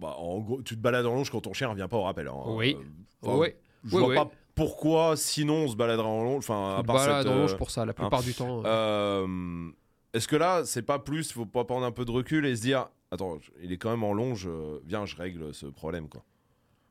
[0.00, 2.28] bah, en gros, tu te balades en longe quand ton chien revient pas au rappel.
[2.28, 2.34] hein.
[2.46, 2.76] Oui.
[2.78, 2.84] Euh,
[3.22, 3.56] enfin, Ouais.
[3.84, 6.38] Je vois pas pourquoi, sinon, on se baladerait en longe.
[6.38, 8.62] Enfin, à part cette, en longe euh, pour ça, la plupart du temps.
[8.64, 9.68] euh,
[10.12, 12.62] Est-ce que là, c'est pas plus, faut pas prendre un peu de recul et se
[12.62, 14.48] dire, attends, il est quand même en longe,
[14.86, 16.24] viens, je règle ce problème, quoi.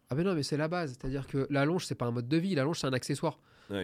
[0.10, 0.91] Ah mais non, mais c'est la base.
[0.91, 2.53] C'est-à-dire que la longe, c'est pas un mode de vie.
[2.53, 3.39] La longe, c'est un accessoire.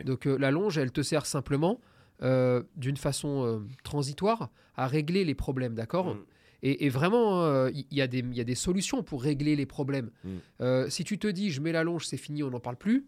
[0.06, 1.82] Donc euh, la longe, elle te sert simplement,
[2.22, 6.14] euh, d'une façon transitoire, à régler les problèmes, d'accord?
[6.16, 6.20] Mm.
[6.64, 9.56] Et, et vraiment, euh, il y, a des- il y a des solutions pour régler
[9.56, 10.12] les problèmes.
[10.24, 10.30] Mm.
[10.62, 13.06] Euh, si tu te dis, je mets la longe, c'est fini, on n'en parle plus,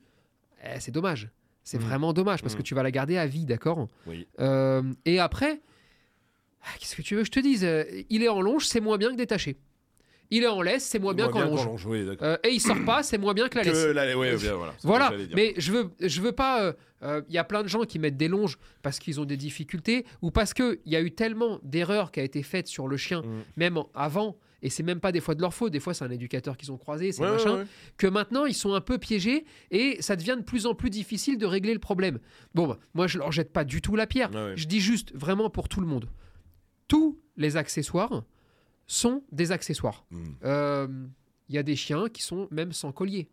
[0.64, 1.30] eh, c'est dommage.
[1.64, 1.82] C'est Mm.
[1.82, 2.58] vraiment dommage parce Mm.
[2.58, 3.88] que tu vas la garder à vie, d'accord?
[4.08, 4.28] Oui.
[4.40, 5.62] Euh, Et après,
[6.64, 7.68] ah, qu'est-ce que tu veux que je te dise?
[8.10, 9.58] Il est en longe, c'est moins bien que détaché.
[10.36, 11.86] Il est en laisse, c'est moins bien qu'en longe.
[11.86, 12.28] oui, d'accord.
[12.28, 13.84] Euh, et il sort pas, c'est moins bien que la laisse.
[13.86, 14.74] Que la- ouais, bien, voilà.
[14.84, 16.64] Voilà, mais je veux, je veux pas.
[16.64, 16.74] euh,
[17.04, 19.38] euh, Il y a plein de gens qui mettent des longes parce qu'ils ont des
[19.38, 22.98] difficultés ou parce qu'il y a eu tellement d'erreurs qui a été faites sur le
[22.98, 23.42] chien, Mm.
[23.58, 26.10] même avant, et c'est même pas des fois de leur faute, des fois c'est un
[26.10, 27.66] éducateur qu'ils ont croisé, c'est Ouais, machin, ouais.
[27.98, 31.38] que maintenant ils sont un peu piégés et ça devient de plus en plus difficile
[31.38, 32.20] de régler le problème.
[32.56, 35.50] Bon, bah, moi je leur jette pas du tout la pierre, je dis juste vraiment
[35.50, 36.08] pour tout le monde.
[36.88, 38.24] Tous les accessoires
[38.88, 40.06] sont des accessoires.
[40.12, 40.24] Mm.
[40.46, 40.88] Euh,
[41.50, 43.28] Il y a des chiens qui sont même sans collier.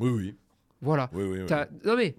[0.00, 0.34] Oui, oui.
[0.80, 1.08] Voilà.
[1.12, 1.46] Oui, oui, oui.
[1.84, 2.14] Non mais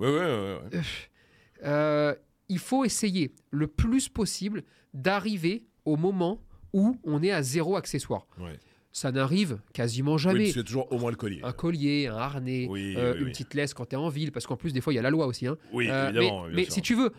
[1.64, 2.16] euh,
[2.50, 4.64] il faut essayer le plus possible
[4.94, 6.42] d'arriver au moment
[6.74, 8.28] où on est à zéro accessoire.
[8.40, 8.58] Ouais.
[8.92, 10.56] Ça n'arrive quasiment jamais.
[10.58, 11.42] a toujours au moins le collier.
[11.44, 14.56] un collier, un harnais, euh, une petite laisse quand tu es en ville, parce qu'en
[14.56, 15.48] plus, des fois, il y a la loi aussi.
[15.48, 15.58] hein.
[15.72, 16.44] Oui, Euh, évidemment.
[16.44, 16.74] mais bien mais sûr.
[16.74, 17.12] si tu veux,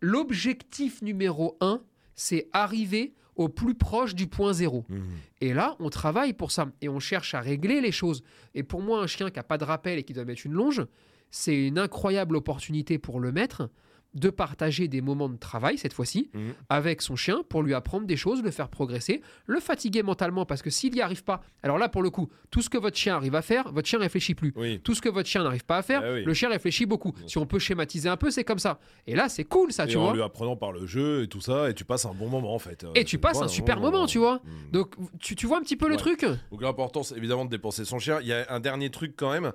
[0.00, 1.82] l'objectif numéro un,
[2.14, 4.84] c'est arriver au plus proche du point zéro.
[4.88, 5.02] Mhm.
[5.40, 6.68] Et là, on travaille pour ça.
[6.82, 8.22] Et on cherche à régler les choses.
[8.54, 10.52] Et pour moi, un chien qui n'a pas de rappel et qui doit mettre une
[10.52, 10.84] longe,
[11.30, 13.70] c'est une incroyable opportunité pour le maître
[14.14, 16.54] de partager des moments de travail, cette fois-ci, Mhm.
[16.70, 20.62] avec son chien pour lui apprendre des choses, le faire progresser, le fatiguer mentalement, parce
[20.62, 23.14] que s'il n'y arrive pas, alors là, pour le coup, tout ce que votre chien
[23.16, 24.52] arrive à faire, votre chien réfléchit plus.
[24.56, 24.80] Oui.
[24.82, 26.24] Tout ce que votre chien n'arrive pas à faire, Ah oui.
[26.24, 27.12] le chien réfléchit beaucoup.
[27.26, 28.80] Si on peut schématiser un peu, c'est comme ça.
[29.06, 30.14] Et là, c'est cool, ça, et tu en vois.
[30.14, 32.58] lui apprenant par le jeu et tout ça, et tu passes un bon moment en
[32.58, 32.86] fait.
[32.94, 34.40] Et tu passes un super moment, tu vois.
[34.44, 34.70] Mhm.
[34.72, 37.84] Donc, tu, tu vois un petit peu le truc Donc l'important, c'est évidemment de dépenser
[37.84, 38.18] son chien.
[38.22, 39.52] Il y a un dernier truc quand même.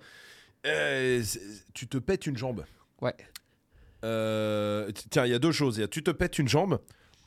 [0.66, 1.22] Euh,
[1.74, 2.64] tu te pètes une jambe.
[3.02, 3.16] Ouais.
[4.04, 5.78] Euh, tiens, il y a deux choses.
[5.78, 6.80] Il y a tu te pètes une jambe,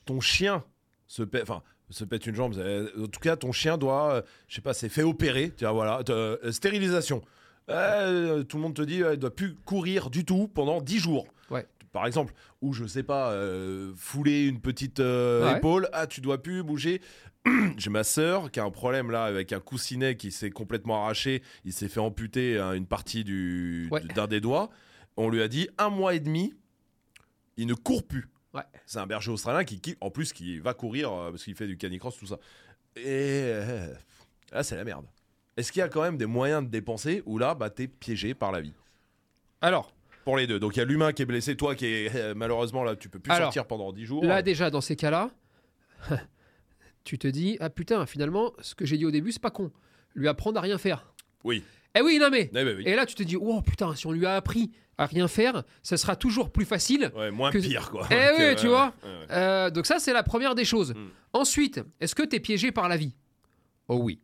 [0.05, 0.65] ton chien
[1.07, 1.43] se pète.
[1.43, 2.55] Enfin, se pète une jambe.
[2.57, 5.53] euh, En tout cas, ton chien doit, euh, je sais pas, c'est fait opérer.
[5.57, 7.23] Tiens, voilà, euh, stérilisation.
[7.71, 11.27] Euh, tout le monde te dit, il doit plus courir du tout pendant 10 jours.
[11.51, 11.67] Ouais.
[11.93, 13.35] Par exemple, ou je sais pas,
[13.97, 15.57] fouler une petite Ouais.
[15.57, 15.89] épaule.
[15.93, 17.01] Ah, tu dois plus bouger.
[17.79, 21.43] J'ai ma sœur qui a un problème là avec un coussinet qui s'est complètement arraché.
[21.65, 24.03] Il s'est fait amputer hein, une partie du Ouais.
[24.15, 24.69] d'un des doigts.
[25.17, 26.53] On lui a dit un mois et demi,
[27.57, 28.29] il ne court plus.
[28.55, 28.63] Ouais.
[28.87, 31.67] C'est un berger australien qui, qui- en plus, qui va courir euh, parce qu'il fait
[31.67, 32.39] du canicross, tout ça.
[32.97, 33.05] Et
[33.45, 33.95] euh,
[34.53, 35.07] là, c'est la merde.
[35.57, 38.35] Est-ce qu'il y a quand même des moyens de dépenser ou là, bah, t'es piégé
[38.35, 38.75] par la vie?
[39.61, 39.93] Alors,
[40.25, 40.59] Pour les deux.
[40.59, 43.09] Donc il y a l'humain qui est blessé, toi qui est euh, malheureusement là, tu
[43.09, 44.25] peux plus Alors, sortir pendant 10 jours.
[44.25, 45.31] Là, déjà, dans ces cas-là,
[47.05, 49.71] tu te dis Ah putain, finalement, ce que j'ai dit au début, c'est pas con.
[50.15, 51.13] Lui apprendre à rien faire.
[51.45, 51.63] Oui.
[51.97, 52.51] Eh oui, non mais.
[52.53, 52.83] Eh ben oui.
[52.87, 55.63] Et là, tu te dis Oh putain, si on lui a appris à rien faire,
[55.83, 57.11] ça sera toujours plus facile.
[57.17, 58.07] Ouais, moins que- pire quoi.
[58.11, 58.95] Eh oui, ouais, tu ouais, vois.
[59.31, 60.95] Euh, donc, ça, c'est la première des choses.
[60.95, 61.09] Mm.
[61.35, 63.15] Ensuite, est-ce que tu es piégé par la vie?
[63.89, 64.21] Oh oui.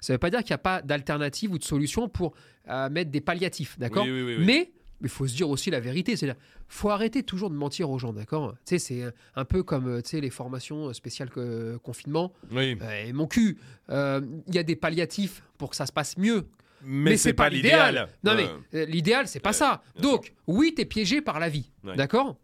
[0.00, 2.34] Ça veut pas dire qu'il n'y a pas d'alternative ou de solution pour
[2.68, 4.04] euh, mettre des palliatifs, d'accord?
[4.04, 4.36] Oui, oui.
[4.44, 7.98] Mais il faut se dire aussi la vérité, c'est-à-dire faut arrêter toujours de mentir aux
[7.98, 8.54] gens, d'accord?
[8.66, 9.04] Tu sais, c'est
[9.36, 12.32] un- peu comme euh, tu sais les formations spéciales que- confinement.
[12.50, 12.76] Oui.
[12.82, 13.58] Euh, et mon cul,
[13.90, 16.46] euh, il y a des palliatifs pour que ça se passe mieux,
[16.84, 18.08] Mais, c'est pas l'idéal.
[18.24, 18.48] Non Ouais.
[18.72, 19.82] mais euh, l'idéal c'est pas Ouais, ça.
[20.00, 21.96] Donc oui, t'es piégé par la vie, Ouais.
[21.96, 22.36] d'accord?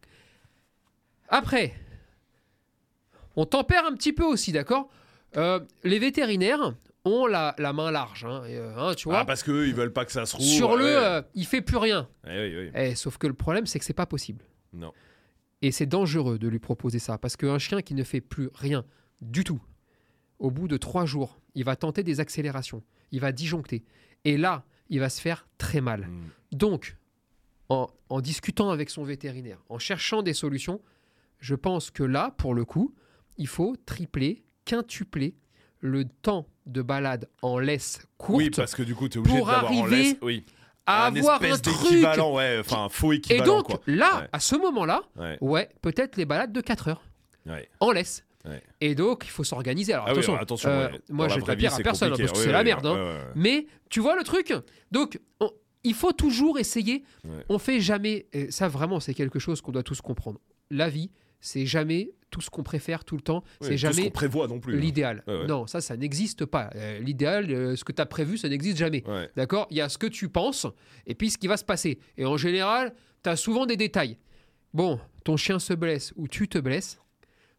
[1.28, 1.74] Après,
[3.36, 4.88] on tempère un petit peu aussi, d'accord?
[5.36, 6.74] Euh, Les vétérinaires
[7.04, 8.24] ont la, la main large.
[8.24, 10.36] hein, et, euh, hein, tu vois Ah, parce qu'eux, ils veulent pas que ça se
[10.36, 10.44] roule.
[10.46, 12.08] Sur le, il fait plus rien.
[12.26, 12.70] Eh.
[12.74, 14.44] Eh, sauf que le problème, c'est que c'est pas possible.
[14.72, 14.92] Non.
[15.62, 18.84] Et c'est dangereux de lui proposer ça, parce qu'un chien qui ne fait plus rien
[19.20, 19.60] du tout,
[20.38, 23.84] au bout de trois jours, il va tenter des accélérations, il va disjoncter.
[24.24, 26.06] Et là, il va se faire très mal.
[26.08, 26.30] Mm.
[26.52, 26.96] Donc,
[27.68, 30.80] en, en discutant avec son vétérinaire, en cherchant des solutions,
[31.38, 32.94] je pense que là, pour le coup,
[33.36, 35.34] il faut tripler, quintupler
[35.80, 39.36] le temps de balade en laisse courte Oui, parce que du coup, tu es obligé
[39.38, 40.16] d'avoir en arriver laisse.
[40.22, 40.44] Oui.
[40.86, 41.76] à un avoir un truc.
[42.34, 43.44] ouais, enfin, un faux Et équivalent.
[43.58, 43.80] donc, quoi.
[43.86, 44.28] là, Ouais.
[44.32, 47.02] à ce moment-là, Ouais, ouais, peut-être les balades de 4 heures
[47.80, 48.24] en laisse.
[48.48, 48.62] Ouais.
[48.80, 49.92] Et donc, il faut s'organiser.
[49.92, 51.00] Alors, Ah attention, attention, euh, ouais.
[51.10, 52.86] moi, je la pas dire vie, à personne, hein, parce que c'est la merde.
[52.86, 53.18] hein.
[53.34, 54.52] Mais tu vois le truc
[54.90, 55.52] Donc, on-
[55.84, 57.04] il faut toujours essayer.
[57.48, 58.26] On fait jamais.
[58.32, 60.40] et ça, vraiment, c'est quelque chose qu'on doit tous comprendre.
[60.70, 63.42] La vie, c'est jamais tout ce qu'on préfère tout le temps.
[63.60, 64.74] C'est ce jamais qu'on prévoit non plus.
[64.76, 64.80] hein.
[64.80, 65.22] l'idéal.
[65.46, 66.68] Non, ça, ça n'existe pas.
[66.74, 69.02] Euh, L'idéal, euh, ce que tu as prévu, ça n'existe jamais.
[69.36, 69.66] D'accord?
[69.70, 70.66] Il y a ce que tu penses
[71.06, 71.98] et puis ce qui va se passer.
[72.18, 72.92] Et en général,
[73.22, 74.18] tu as souvent des détails.
[74.74, 76.98] Bon, ton chien se blesse ou tu te blesses,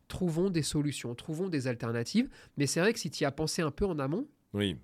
[0.10, 2.28] trouvons des solutions, trouvons des alternatives.
[2.58, 4.76] Mais c'est vrai que si tu y as pensé un peu en amont, Oui.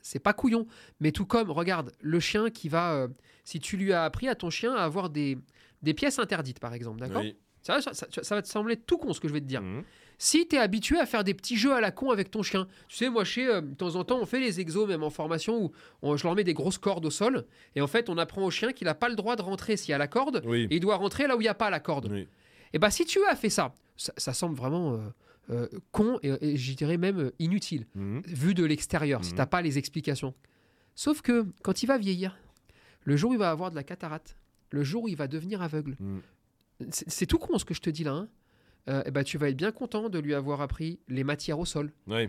[0.00, 0.66] c'est pas couillon.
[1.00, 2.92] Mais tout comme, regarde, le chien qui va.
[2.94, 3.08] euh,
[3.42, 5.36] si tu lui as appris à ton chien à avoir des,
[5.82, 7.36] des pièces interdites, par exemple, d'accord Oui.
[7.62, 9.60] ça, ça- ça- ça va te sembler tout con ce que je vais te dire.
[9.62, 9.82] Mhm.
[10.16, 12.68] Si tu es habitué à faire des petits jeux à la con avec ton chien,
[12.88, 15.10] tu sais, moi, chez, euh, de temps en temps, on fait les exos, même en
[15.10, 15.72] formation, où
[16.02, 18.50] on- je leur mets des grosses cordes au sol, et en fait, on apprend au
[18.50, 20.68] chien qu'il n'a pas le droit de rentrer s'il y a la corde, Oui.
[20.70, 22.08] et il doit rentrer là où il n'y a pas la corde.
[22.12, 22.28] Oui.
[22.72, 24.98] Et bah, si tu as fait ça, ça, ça semble vraiment euh,
[25.50, 28.22] euh, con, et, et je dirais même euh, inutile, Mhm.
[28.26, 29.34] vu de l'extérieur, si Mhm.
[29.36, 30.34] tu n'as pas les explications.
[30.94, 32.36] Sauf que quand il va vieillir,
[33.04, 34.36] le jour où il va avoir de la cataracte,
[34.70, 36.20] le jour où il va devenir aveugle, Mhm.
[36.90, 38.28] c'est tout con ce que je te dis là, hein.
[38.88, 41.64] Euh, eh ben, tu vas être bien content de lui avoir appris les matières au
[41.64, 42.28] sol, Oui.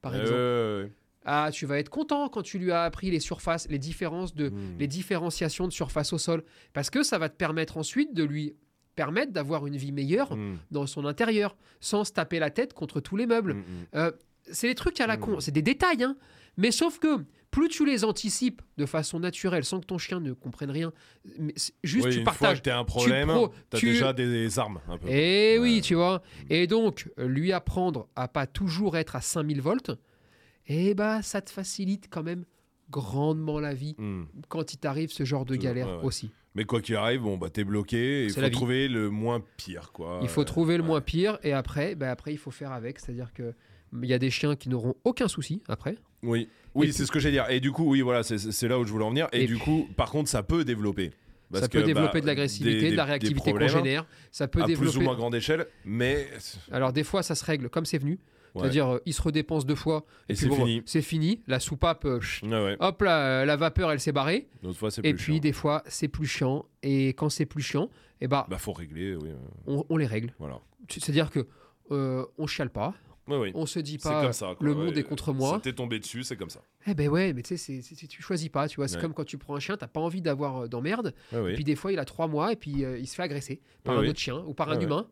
[0.00, 0.38] par Ouais, exemple.
[0.38, 0.92] ouais, ouais.
[1.24, 4.52] Ah, tu vas être content quand tu lui as appris les surfaces, les différences de,
[4.78, 8.54] les différenciations de surface au sol, parce que ça va te permettre ensuite de lui
[8.98, 10.58] permettre d'avoir une vie meilleure Mhm.
[10.72, 13.54] dans son intérieur, sans se taper la tête contre tous les meubles.
[13.54, 13.64] Mhm.
[13.94, 14.10] Euh,
[14.50, 16.16] c'est des trucs à la con, c'est des détails, hein.
[16.56, 20.32] Mais sauf que plus tu les anticipes de façon naturelle, sans que ton chien ne
[20.32, 20.92] comprenne rien,
[21.38, 22.58] mais juste Oui, tu une fois partages.
[22.58, 25.06] que t'as un problème, pro- t'as tu- déjà des armes un peu.
[25.08, 26.20] Eh oui, tu vois.
[26.50, 29.92] Et donc, lui apprendre à pas toujours être à 5000 volts,
[30.66, 32.44] eh bah, ça te facilite quand même
[32.90, 33.94] grandement la vie
[34.48, 36.04] quand il t'arrive ce genre de galère ouais, ouais.
[36.04, 36.30] aussi.
[36.54, 38.24] Mais quoi qu'il arrive, bon, bah, t'es bloqué.
[38.24, 40.18] Il faut trouver le moins pire, quoi.
[40.22, 40.88] Il faut trouver le ouais.
[40.88, 42.98] moins pire et après, bah, après il faut faire avec.
[42.98, 43.54] C'est-à-dire que
[44.02, 45.96] il y a des chiens qui n'auront aucun souci après.
[46.22, 47.48] Oui, oui c'est ce que j'allais dire.
[47.50, 49.28] Et du coup, oui, voilà, c'est- là où je voulais en venir.
[49.32, 51.12] Et, Et du puis- coup, par contre, ça peut développer.
[51.50, 54.06] Parce ça peut que, développer bah, de l'agressivité, de la réactivité problèmes congénère.
[54.30, 54.90] Ça peut à développer.
[54.90, 56.28] plus ou moins grande échelle, mais
[56.70, 58.18] Alors des fois, ça se règle comme c'est venu.
[58.58, 58.64] Ouais.
[58.64, 60.82] C'est-à-dire, euh, il se redépense deux fois Et c'est bon, fini.
[60.86, 61.42] C'est fini.
[61.46, 62.76] La soupape, euh, ouais, ouais.
[62.80, 64.48] hop là, euh, la vapeur, elle s'est barrée.
[64.62, 65.38] D'autres fois, c'est Et puis chiant.
[65.40, 66.66] des fois, c'est plus chiant.
[66.82, 67.90] Et quand c'est plus chiant,
[68.20, 69.30] eh bah, Bah, faut régler, oui.
[69.66, 70.34] on, on les règle.
[70.38, 70.58] Voilà.
[70.88, 71.46] C'est-à-dire que
[71.90, 72.94] euh, on chiale pas,
[73.26, 73.50] Oui, oui.
[73.54, 74.54] on se dit pas comme ça.
[74.60, 74.84] le ouais.
[74.86, 75.54] monde est contre moi.
[75.54, 76.60] Ça t'est tombé dessus, c'est comme ça.
[76.86, 78.88] Eh ben ouais, mais tu sais, tu choisis pas, tu vois.
[78.88, 79.02] C'est Ouais.
[79.02, 81.14] comme quand tu prends un chien, t'as pas envie d'avoir euh, d'emmerde.
[81.32, 81.52] Ouais.
[81.52, 83.60] Et puis des fois, il a trois mois et puis euh, il se fait agresser
[83.84, 84.84] par Ouais, un autre chien ou par un Ouais, ouais.
[84.84, 85.08] humain.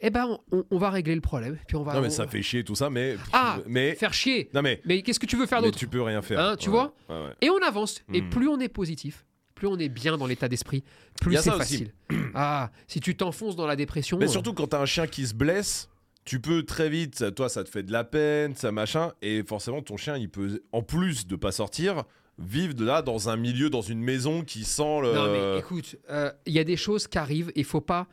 [0.00, 0.38] Eh ben,
[0.70, 1.58] on, va régler le problème.
[1.66, 3.16] Puis on va non, mais on- ça fait chier tout ça, mais.
[3.32, 3.94] Ah, mais.
[3.94, 4.48] faire chier.
[4.54, 4.80] Non, mais.
[4.86, 6.40] Mais qu'est-ce que tu veux faire d'autre tu peux rien faire.
[6.40, 7.32] Hein, tu Ouais, vois ouais, ouais.
[7.42, 8.02] Et on avance.
[8.12, 8.30] Et Hmm.
[8.30, 10.82] plus on est positif, plus on est bien dans l'état d'esprit,
[11.20, 11.92] plus c'est facile.
[12.34, 14.16] ah, si tu t'enfonces dans la dépression.
[14.18, 15.88] Mais euh, surtout quand t'as un chien qui se blesse,
[16.24, 19.42] tu peux très vite, ça- toi ça te fait de la peine, ça machin, et
[19.46, 22.04] forcément ton chien il peut, en plus de pas sortir,
[22.38, 25.12] vivre de là dans un milieu, dans une maison qui sent le.
[25.12, 27.52] Non mais écoute, euh, il y a des choses qui arrivent.
[27.54, 28.06] Il faut pas,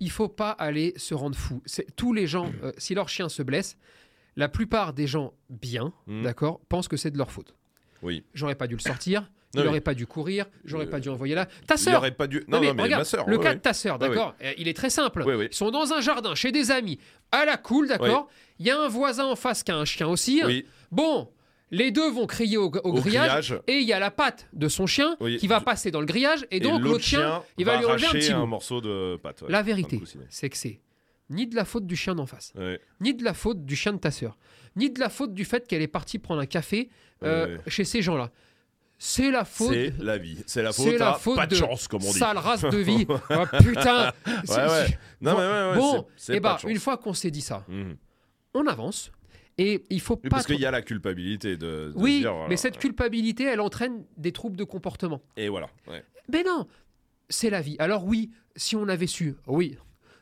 [0.00, 1.62] il faut pas aller se rendre fou.
[1.66, 3.76] C'est- Tous les gens, euh, si leur chien se blesse,
[4.36, 6.22] la plupart des gens bien, Hmm.
[6.22, 7.54] d'accord, pensent que c'est de leur faute.
[8.02, 8.24] Oui.
[8.34, 9.30] J'aurais pas dû le sortir.
[9.54, 10.46] Non, il pas dû courir.
[10.64, 11.46] J'aurais Euh, pas dû envoyer là.
[11.68, 11.98] Ta Il sœur.
[11.98, 12.38] aurait pas dû.
[12.48, 14.52] Non, Non, mais non, mais regarde, ma le cas de ta sœur, Ouais, d'accord euh,
[14.58, 15.22] Il est très simple.
[15.24, 15.46] Oui, oui.
[15.52, 16.98] Ils sont dans un jardin chez des amis,
[17.30, 18.28] à la cool, d'accord
[18.58, 20.42] Il y a un voisin en face qui a un chien aussi.
[20.44, 21.30] Oui, Bon,
[21.76, 23.48] les deux vont crier au, au au grillage.
[23.50, 23.60] grillage.
[23.66, 25.36] Et il y a la patte de son chien Oui.
[25.38, 26.46] qui va passer dans le grillage.
[26.50, 28.46] Et donc l'autre chien, il va lui enlever un arracher petit un bout.
[28.46, 29.42] morceau de pâte.
[29.42, 30.80] ouais, La vérité, c'est que c'est
[31.30, 33.92] ni de la faute du chien d'en face, Ouais, ni de la faute du chien
[33.94, 34.36] de ta sœur,
[34.76, 36.90] ni de la faute du fait qu'elle est partie prendre un café
[37.22, 37.60] euh, Ouais.
[37.68, 38.30] chez ces gens-là.
[38.98, 39.72] C'est la faute.
[39.72, 40.38] C'est la vie.
[40.46, 42.18] C'est la C'est faute la à faute pas de de chance, comme on dit.
[42.18, 43.06] Sale race de vie.
[43.30, 44.12] Oh, putain.
[45.20, 47.96] Non, Bon, mais bon, et bah, une fois qu'on s'est dit ça, Mhm.
[48.54, 49.10] on avance.
[49.58, 50.36] Et il faut Oui, pas.
[50.36, 51.66] parce qu'il y a la culpabilité de.
[51.66, 52.48] de Oui, dire, voilà.
[52.48, 55.22] mais cette culpabilité, elle entraîne des troubles de comportement.
[55.36, 55.68] Et voilà.
[55.88, 56.02] ouais.
[56.32, 56.66] Mais non,
[57.28, 57.76] c'est la vie.
[57.78, 59.76] Alors oui, si on avait su, oui.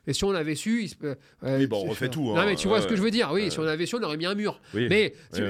[0.07, 1.15] Et si on avait su, il euh,
[1.59, 2.47] Oui, bon, on refait tout, Non hein.
[2.47, 3.31] mais tu vois Ouais, ce que je veux dire.
[3.33, 3.51] Oui, Ouais.
[3.51, 4.61] si on avait su, on aurait mis un mur.
[4.75, 4.87] Oui.
[4.91, 5.43] Mais tu-.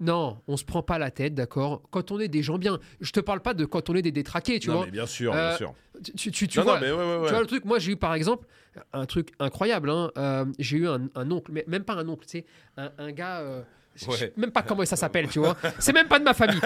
[0.00, 2.78] Non, on se prend pas la tête, d'accord Quand on est des gens bien.
[3.00, 4.84] Je te parle pas de quand on est des détraqués, tu non, vois.
[4.86, 5.74] mais bien sûr, Euh, bien sûr.
[6.16, 7.26] Tu, tu, tu non, vois, non, mais ouais, ouais, ouais.
[7.26, 8.46] tu vois le truc, moi j'ai eu par exemple
[8.92, 9.90] un truc incroyable.
[9.90, 12.46] hein, euh, j'ai eu un, un oncle, mais même pas un oncle, tu sais,
[12.76, 13.40] un, un gars.
[13.40, 13.62] euh,
[13.94, 14.16] je Ouais.
[14.16, 15.56] sais même pas comment ça s'appelle, tu vois.
[15.78, 16.60] C'est même pas de ma famille.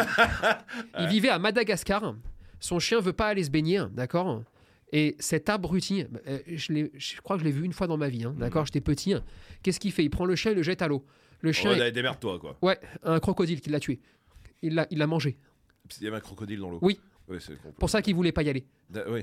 [0.98, 2.14] Il vivait à Madagascar.
[2.60, 4.42] Son chien veut pas aller se baigner, d'accord
[4.92, 8.24] Et cet abruti, euh, je, crois que je l'ai vu une fois dans ma vie,
[8.24, 9.12] hein, d'accord J'étais petit.
[9.12, 9.22] hein.
[9.62, 10.02] Qu'est-ce qu'il fait?
[10.04, 11.04] Il prend le chien et le jette à l'eau.
[11.40, 12.56] Le chien, Ouais, est- démerde-toi, quoi.
[12.62, 14.00] ouais, un crocodile qui l'a tué.
[14.62, 15.38] Il l'a, il l'a mangé.
[16.00, 16.78] Il y avait un crocodile dans l'eau.
[16.82, 16.98] Oui.
[17.28, 18.66] Oui, c'est Pour ça qu'il voulait pas y aller.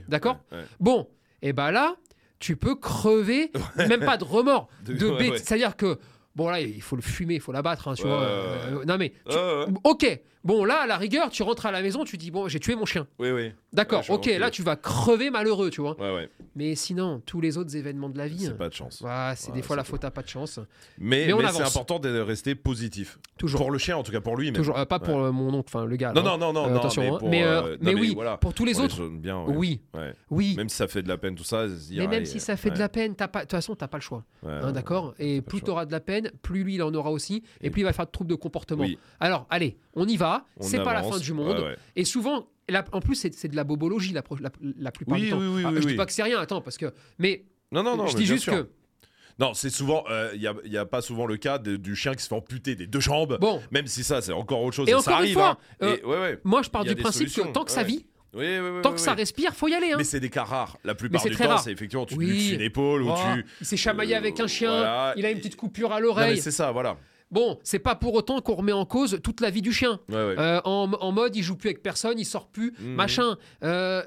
[0.07, 0.63] D'accord ouais, ouais.
[0.79, 1.09] Bon,
[1.41, 1.95] et ben là,
[2.39, 4.93] tu peux crever, même pas de remords, De-
[5.31, 5.37] ouais.
[5.37, 5.97] C'est-à-dire que,
[6.35, 8.21] bon là, il faut le fumer, il faut l'abattre, hein, tu vois.
[8.21, 9.37] euh, non mais, tu-
[9.83, 12.59] ok, bon là, à la rigueur, tu rentres à la maison, tu dis, bon, j'ai
[12.61, 13.05] tué mon chien.
[13.19, 13.51] Oui, oui.
[13.73, 15.99] D'accord, Ouais, je ok, là, tu vas crever malheureux, tu vois.
[15.99, 16.29] Ouais, ouais.
[16.55, 18.99] Mais sinon, tous les autres événements de la vie, C'est pas de chance.
[19.01, 20.59] voilà, c'est Ouais, des fois la faute à pas de chance.
[20.97, 21.75] Mais, Mais on mais c'est avance.
[21.75, 23.19] important de rester positif.
[23.37, 23.59] Toujours.
[23.59, 24.51] Pour le chien, en tout cas pour lui.
[24.51, 26.13] Mais Toujours, euh, pas pour euh, mon oncle, enfin le gars.
[26.13, 27.17] Non, là, non, non, non, Euh, non, attention, mais hein.
[27.19, 28.37] pour, mais, euh, euh, non, mais mais oui, voilà.
[28.37, 29.53] pour tous les Pour autres, bien, ouais.
[29.57, 30.13] oui, Ouais.
[30.29, 30.53] oui.
[30.55, 31.67] Même si ça fait de la peine, tout ça.
[31.67, 33.51] se dire, mais même allez, si ça fait de la peine, t'as pas- de toute
[33.51, 34.23] façon, t'as pas le choix.
[34.43, 34.71] ouais, Hein, ouais.
[34.71, 35.73] D'accord Et plus le tu choix.
[35.73, 37.43] auras de la peine, plus lui, il en aura aussi.
[37.61, 38.83] Et, Et- plus il va faire de troubles de comportement.
[38.83, 40.34] Oui, Alors, allez, on y va.
[40.57, 41.57] On C'est pas la fin du monde.
[41.59, 41.77] Ouais, ouais.
[41.95, 45.29] Et souvent, la- en plus, c'est de la bobologie la, la- la plupart Oui, du
[45.29, 45.37] temps.
[45.39, 46.93] oui, oui, Ah, je dis pas que c'est rien, attends, parce que.
[47.19, 48.07] Mais Non, non, non.
[48.07, 48.53] je dis juste sûr.
[48.53, 48.69] que.
[49.37, 50.03] Non, c'est souvent.
[50.33, 52.35] Il n'y a, y a pas souvent le cas de- du chien qui se fait
[52.35, 53.37] amputer des deux jambes.
[53.41, 54.87] Bon, Même si ça, c'est encore autre chose.
[54.87, 55.33] Et ça encore une arrive.
[55.33, 55.85] fois, hein.
[55.85, 58.69] euh, Et- ouais, moi, je pars du principe que tant que ça vit, Oui, oui,
[58.69, 59.91] oui, tant que ça respire, faut y aller.
[59.93, 59.95] Hein.
[59.97, 60.77] Mais c'est des cas rares.
[60.83, 61.59] La plupart du temps, rare.
[61.61, 62.25] c'est effectivement tu Oui.
[62.27, 63.45] luxes une épaule ou Oh, tu.
[63.61, 65.13] Il s'est chamaillé Euh, avec un chien, voilà.
[65.15, 66.37] il a une petite coupure à l'oreille.
[66.37, 66.97] c'est ça, voilà.
[67.31, 69.99] Bon, c'est pas pour autant qu'on remet en cause toute la vie du chien.
[70.09, 70.35] Ouais, ouais.
[70.39, 72.93] Euh, en, en mode, il joue plus avec personne, il sort plus, Mhm.
[72.95, 73.37] machin.
[73.63, 74.03] Euh,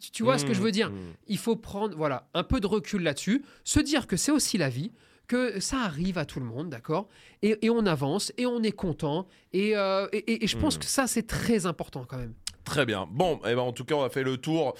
[0.00, 0.90] tu, tu vois ce que je veux dire?
[0.90, 0.96] Mmh.
[1.28, 4.68] Il faut prendre voilà un peu de recul là-dessus, se dire que c'est aussi la
[4.68, 4.92] vie,
[5.28, 7.08] que ça arrive à tout le monde, d'accord?
[7.42, 10.74] Et, et on avance, et on est content, et, euh, et- et- et je pense
[10.74, 10.80] Mhm.
[10.80, 12.34] que ça c'est très important quand même.
[12.64, 13.08] Très bien.
[13.10, 14.74] Bon, eh ben, en tout cas, on a fait le tour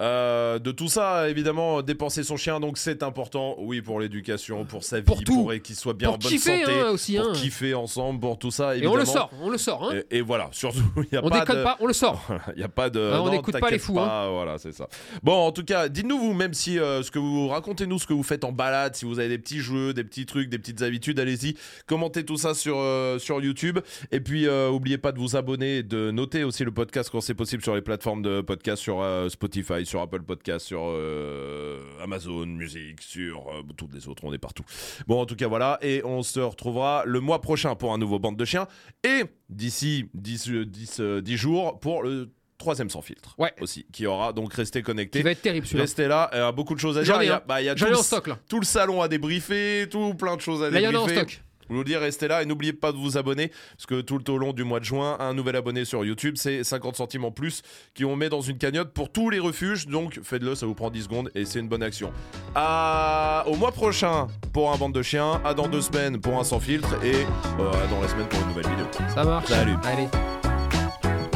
[0.00, 1.28] euh, de tout ça.
[1.28, 3.56] Évidemment, dépenser son chien, donc c'est important.
[3.58, 5.50] Oui, pour l'éducation, pour sa vie, Pour tout.
[5.62, 7.32] qu'il soit bien pour en bonne kiffer santé, hein, aussi, pour hein.
[7.34, 8.74] kiffer ensemble, pour tout ça.
[8.74, 8.94] et Évidemment.
[8.94, 9.84] on le sort, on le sort.
[9.84, 10.00] Hein.
[10.10, 11.62] Et, et voilà, surtout, il n'y a on pas déconne de...
[11.62, 12.26] pas, on le sort.
[12.54, 13.00] Il n'y a pas de.
[13.00, 14.06] Hein, on n'écoute pas les fous, hein.
[14.06, 14.88] pas, Voilà, c'est ça.
[15.22, 18.12] Bon, en tout cas, dites-nous vous, même si euh, ce que vous racontez-nous, ce que
[18.12, 20.82] vous faites en balade, si vous avez des petits jeux, des petits trucs, des petites
[20.82, 21.56] habitudes, allez-y,
[21.86, 23.78] commentez tout ça sur euh, sur YouTube.
[24.12, 27.20] Et puis, euh, oubliez pas de vous abonner, et de noter aussi le podcast quand
[27.24, 31.80] c'est possible sur les plateformes de podcast, sur euh, Spotify, sur Apple Podcast, sur euh,
[32.02, 34.22] Amazon Music, sur euh, toutes les autres.
[34.24, 34.64] On est partout.
[35.06, 35.78] Bon, en tout cas, voilà.
[35.82, 38.66] Et on se retrouvera le mois prochain pour un nouveau bande de chiens.
[39.02, 43.34] Et d'ici 10, euh, 10, euh, 10 jours pour le troisième sans filtre.
[43.38, 43.52] Ouais.
[43.60, 43.86] Aussi.
[43.92, 45.22] Qui aura donc resté Qui connecté.
[45.22, 45.82] va être terrible celui-là.
[45.82, 47.22] Restez là, il y a beaucoup de choses à dire.
[47.22, 48.38] Il y a, bah, il y a tout, le, en stock là.
[48.48, 50.92] tout le salon à débriefer, tout plein de choses à Là, il y en a
[50.92, 51.20] débriefer.
[51.20, 51.43] en stock.
[51.68, 54.30] Je vous le dis, restez là et n'oubliez pas de vous abonner parce que tout
[54.30, 57.30] au long du mois de juin, un nouvel abonné sur YouTube, c'est 50 centimes en
[57.30, 57.62] plus
[57.94, 59.86] qui on met dans une cagnotte pour tous les refuges.
[59.86, 62.12] Donc faites-le, ça vous prend 10 secondes et c'est une bonne action.
[62.54, 63.44] À...
[63.46, 66.60] Au mois prochain pour un bande de chiens, à dans deux semaines pour un sans
[66.60, 67.14] filtre et
[67.60, 68.86] euh, à dans la semaine pour une nouvelle vidéo.
[69.14, 69.46] Ça marche.
[69.46, 69.74] Salut.
[69.84, 70.08] Allez.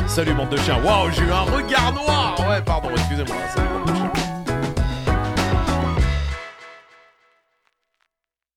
[0.06, 0.82] Salut bande de chiens.
[0.82, 2.36] Waouh, j'ai eu un regard noir.
[2.48, 3.36] Ouais, pardon, excusez-moi.
[3.54, 4.17] Salut bande de